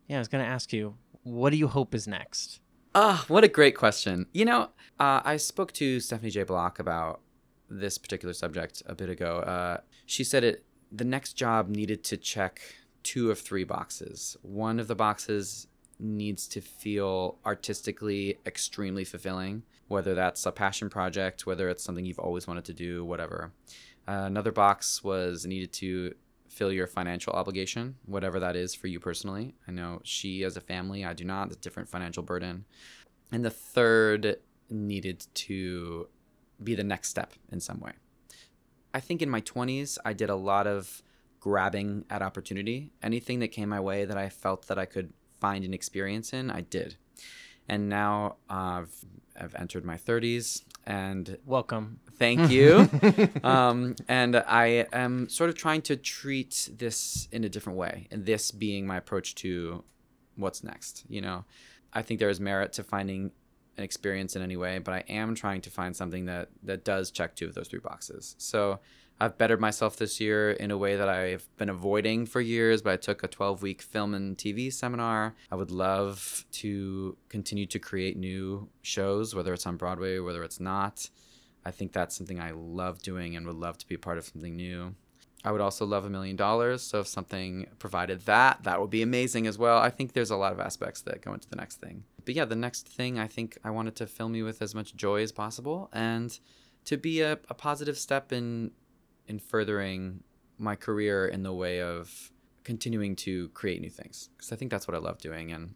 Yeah, 0.08 0.16
I 0.16 0.18
was 0.20 0.28
going 0.28 0.44
to 0.44 0.50
ask 0.50 0.72
you, 0.72 0.96
what 1.22 1.50
do 1.50 1.56
you 1.56 1.68
hope 1.68 1.94
is 1.94 2.06
next? 2.08 2.60
Ah, 2.94 3.24
what 3.28 3.44
a 3.44 3.48
great 3.48 3.76
question. 3.76 4.26
You 4.32 4.44
know, 4.44 4.62
uh, 4.98 5.20
I 5.24 5.36
spoke 5.36 5.72
to 5.74 6.00
Stephanie 6.00 6.30
J. 6.30 6.42
Block 6.44 6.78
about 6.80 7.20
this 7.68 7.98
particular 7.98 8.34
subject 8.34 8.82
a 8.86 8.94
bit 8.94 9.08
ago. 9.08 9.38
Uh, 9.38 9.78
she 10.06 10.24
said 10.24 10.42
it 10.44 10.64
the 10.90 11.04
next 11.04 11.34
job 11.34 11.68
needed 11.68 12.02
to 12.04 12.16
check 12.16 12.60
two 13.02 13.30
of 13.30 13.38
three 13.38 13.64
boxes. 13.64 14.36
One 14.42 14.78
of 14.78 14.88
the 14.88 14.94
boxes 14.94 15.66
needs 15.98 16.48
to 16.48 16.60
feel 16.60 17.38
artistically 17.44 18.38
extremely 18.46 19.04
fulfilling, 19.04 19.62
whether 19.88 20.14
that's 20.14 20.46
a 20.46 20.52
passion 20.52 20.88
project, 20.88 21.46
whether 21.46 21.68
it's 21.68 21.84
something 21.84 22.04
you've 22.04 22.18
always 22.18 22.46
wanted 22.46 22.64
to 22.64 22.72
do, 22.72 23.04
whatever. 23.04 23.52
Uh, 24.08 24.24
another 24.24 24.52
box 24.52 25.04
was 25.04 25.46
needed 25.46 25.72
to 25.72 26.14
fill 26.48 26.72
your 26.72 26.86
financial 26.86 27.32
obligation, 27.32 27.96
whatever 28.06 28.40
that 28.40 28.56
is 28.56 28.74
for 28.74 28.88
you 28.88 28.98
personally. 28.98 29.54
I 29.68 29.70
know 29.70 30.00
she 30.02 30.42
as 30.42 30.56
a 30.56 30.60
family, 30.60 31.04
I 31.04 31.12
do 31.12 31.24
not, 31.24 31.52
a 31.52 31.56
different 31.56 31.88
financial 31.88 32.22
burden. 32.22 32.64
And 33.30 33.44
the 33.44 33.50
third 33.50 34.36
needed 34.68 35.26
to 35.34 36.08
be 36.62 36.74
the 36.74 36.84
next 36.84 37.08
step 37.08 37.32
in 37.50 37.60
some 37.60 37.80
way. 37.80 37.92
I 38.92 39.00
think 39.00 39.22
in 39.22 39.30
my 39.30 39.40
20s, 39.40 39.98
I 40.04 40.12
did 40.12 40.30
a 40.30 40.34
lot 40.34 40.66
of 40.66 41.02
grabbing 41.40 42.04
at 42.10 42.22
opportunity. 42.22 42.92
Anything 43.02 43.40
that 43.40 43.48
came 43.48 43.68
my 43.70 43.80
way 43.80 44.04
that 44.04 44.16
I 44.16 44.28
felt 44.28 44.68
that 44.68 44.78
I 44.78 44.84
could 44.84 45.12
find 45.40 45.64
an 45.64 45.74
experience 45.74 46.32
in, 46.32 46.50
I 46.50 46.60
did. 46.60 46.96
And 47.68 47.88
now 47.88 48.36
uh, 48.48 48.82
I've, 48.82 49.04
I've 49.40 49.54
entered 49.54 49.84
my 49.84 49.96
30s 49.96 50.62
and 50.86 51.38
Welcome. 51.46 52.00
Thank 52.18 52.50
you. 52.50 52.88
um, 53.42 53.96
and 54.08 54.36
I 54.36 54.86
am 54.92 55.28
sort 55.28 55.50
of 55.50 55.56
trying 55.56 55.82
to 55.82 55.96
treat 55.96 56.70
this 56.76 57.28
in 57.32 57.44
a 57.44 57.48
different 57.48 57.78
way, 57.78 58.08
and 58.10 58.26
this 58.26 58.50
being 58.50 58.86
my 58.86 58.96
approach 58.96 59.34
to 59.36 59.84
what's 60.36 60.62
next. 60.62 61.04
You 61.08 61.20
know, 61.20 61.44
I 61.92 62.02
think 62.02 62.20
there 62.20 62.28
is 62.28 62.40
merit 62.40 62.72
to 62.74 62.82
finding 62.84 63.32
an 63.76 63.84
experience 63.84 64.36
in 64.36 64.42
any 64.42 64.56
way, 64.56 64.78
but 64.78 64.94
I 64.94 65.04
am 65.08 65.34
trying 65.34 65.60
to 65.62 65.70
find 65.70 65.96
something 65.96 66.26
that 66.26 66.48
that 66.62 66.84
does 66.84 67.10
check 67.10 67.34
two 67.34 67.46
of 67.46 67.54
those 67.54 67.68
three 67.68 67.80
boxes. 67.80 68.34
So 68.38 68.80
I've 69.22 69.36
bettered 69.36 69.60
myself 69.60 69.96
this 69.96 70.18
year 70.18 70.50
in 70.50 70.70
a 70.70 70.78
way 70.78 70.96
that 70.96 71.08
I've 71.08 71.46
been 71.58 71.68
avoiding 71.68 72.24
for 72.24 72.40
years, 72.40 72.80
but 72.80 72.94
I 72.94 72.96
took 72.96 73.22
a 73.22 73.28
12 73.28 73.62
week 73.62 73.82
film 73.82 74.14
and 74.14 74.36
TV 74.36 74.72
seminar. 74.72 75.34
I 75.52 75.56
would 75.56 75.70
love 75.70 76.46
to 76.52 77.18
continue 77.28 77.66
to 77.66 77.78
create 77.78 78.16
new 78.16 78.70
shows, 78.80 79.34
whether 79.34 79.52
it's 79.52 79.66
on 79.66 79.76
Broadway 79.76 80.16
or 80.16 80.22
whether 80.22 80.42
it's 80.42 80.58
not. 80.58 81.10
I 81.66 81.70
think 81.70 81.92
that's 81.92 82.16
something 82.16 82.40
I 82.40 82.52
love 82.52 83.02
doing 83.02 83.36
and 83.36 83.46
would 83.46 83.56
love 83.56 83.76
to 83.78 83.86
be 83.86 83.98
part 83.98 84.16
of 84.16 84.24
something 84.24 84.56
new. 84.56 84.94
I 85.44 85.52
would 85.52 85.60
also 85.60 85.84
love 85.84 86.06
a 86.06 86.10
million 86.10 86.36
dollars. 86.36 86.82
So 86.82 87.00
if 87.00 87.06
something 87.06 87.66
provided 87.78 88.20
that, 88.22 88.62
that 88.64 88.80
would 88.80 88.90
be 88.90 89.02
amazing 89.02 89.46
as 89.46 89.58
well. 89.58 89.78
I 89.78 89.90
think 89.90 90.12
there's 90.12 90.30
a 90.30 90.36
lot 90.36 90.52
of 90.52 90.60
aspects 90.60 91.02
that 91.02 91.22
go 91.22 91.34
into 91.34 91.48
the 91.48 91.56
next 91.56 91.76
thing. 91.76 92.04
But 92.24 92.34
yeah, 92.34 92.44
the 92.44 92.56
next 92.56 92.88
thing 92.88 93.18
I 93.18 93.26
think 93.26 93.58
I 93.64 93.70
wanted 93.70 93.96
to 93.96 94.06
fill 94.06 94.28
me 94.28 94.42
with 94.42 94.62
as 94.62 94.74
much 94.74 94.94
joy 94.94 95.22
as 95.22 95.32
possible 95.32 95.88
and 95.92 96.38
to 96.84 96.96
be 96.96 97.20
a, 97.20 97.32
a 97.48 97.54
positive 97.54 97.98
step 97.98 98.32
in 98.32 98.72
in 99.26 99.38
furthering 99.38 100.22
my 100.58 100.76
career 100.76 101.26
in 101.26 101.42
the 101.42 101.52
way 101.52 101.80
of 101.80 102.32
continuing 102.64 103.16
to 103.16 103.48
create 103.50 103.80
new 103.80 103.90
things 103.90 104.28
because 104.36 104.52
I 104.52 104.56
think 104.56 104.70
that's 104.70 104.86
what 104.86 104.94
I 104.94 104.98
love 104.98 105.18
doing. 105.18 105.52
And 105.52 105.74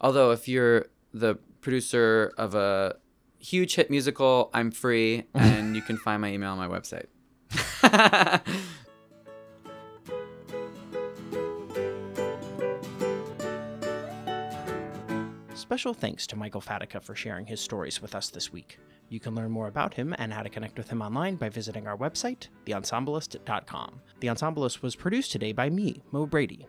although 0.00 0.30
if 0.30 0.48
you're 0.48 0.86
the 1.12 1.36
producer 1.60 2.32
of 2.36 2.54
a 2.54 2.96
huge 3.38 3.74
hit 3.74 3.90
musical, 3.90 4.50
I'm 4.52 4.70
free, 4.70 5.24
and 5.34 5.74
you 5.74 5.82
can 5.82 5.96
find 5.96 6.20
my 6.20 6.32
email 6.32 6.52
on 6.52 6.58
my 6.58 6.68
website. 6.68 7.06
Special 15.68 15.92
thanks 15.92 16.26
to 16.28 16.34
Michael 16.34 16.62
Fatica 16.62 17.02
for 17.02 17.14
sharing 17.14 17.44
his 17.44 17.60
stories 17.60 18.00
with 18.00 18.14
us 18.14 18.30
this 18.30 18.50
week. 18.50 18.78
You 19.10 19.20
can 19.20 19.34
learn 19.34 19.50
more 19.50 19.68
about 19.68 19.92
him 19.92 20.14
and 20.16 20.32
how 20.32 20.42
to 20.42 20.48
connect 20.48 20.78
with 20.78 20.88
him 20.88 21.02
online 21.02 21.36
by 21.36 21.50
visiting 21.50 21.86
our 21.86 21.94
website, 21.94 22.48
theensemblist.com. 22.64 24.00
The 24.20 24.28
Ensemblist 24.30 24.80
was 24.80 24.96
produced 24.96 25.30
today 25.30 25.52
by 25.52 25.68
me, 25.68 26.00
Mo 26.10 26.24
Brady. 26.24 26.66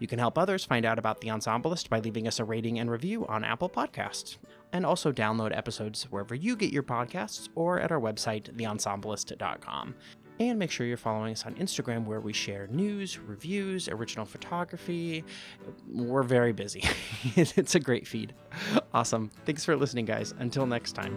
You 0.00 0.06
can 0.06 0.18
help 0.18 0.36
others 0.36 0.66
find 0.66 0.84
out 0.84 0.98
about 0.98 1.22
The 1.22 1.30
Ensemblist 1.30 1.88
by 1.88 2.00
leaving 2.00 2.28
us 2.28 2.40
a 2.40 2.44
rating 2.44 2.78
and 2.78 2.90
review 2.90 3.26
on 3.26 3.42
Apple 3.42 3.70
Podcasts, 3.70 4.36
and 4.74 4.84
also 4.84 5.12
download 5.12 5.56
episodes 5.56 6.02
wherever 6.10 6.34
you 6.34 6.54
get 6.54 6.74
your 6.74 6.82
podcasts 6.82 7.48
or 7.54 7.80
at 7.80 7.90
our 7.90 8.00
website, 8.00 8.54
theensemblist.com. 8.54 9.94
And 10.48 10.58
make 10.58 10.72
sure 10.72 10.84
you're 10.84 10.96
following 10.96 11.32
us 11.32 11.46
on 11.46 11.54
Instagram 11.54 12.04
where 12.04 12.20
we 12.20 12.32
share 12.32 12.66
news, 12.66 13.16
reviews, 13.16 13.88
original 13.88 14.26
photography. 14.26 15.24
We're 15.88 16.24
very 16.24 16.52
busy. 16.52 16.82
it's 17.36 17.76
a 17.76 17.80
great 17.80 18.08
feed. 18.08 18.34
Awesome. 18.92 19.30
Thanks 19.46 19.64
for 19.64 19.76
listening, 19.76 20.04
guys. 20.04 20.34
Until 20.40 20.66
next 20.66 20.92
time. 20.92 21.16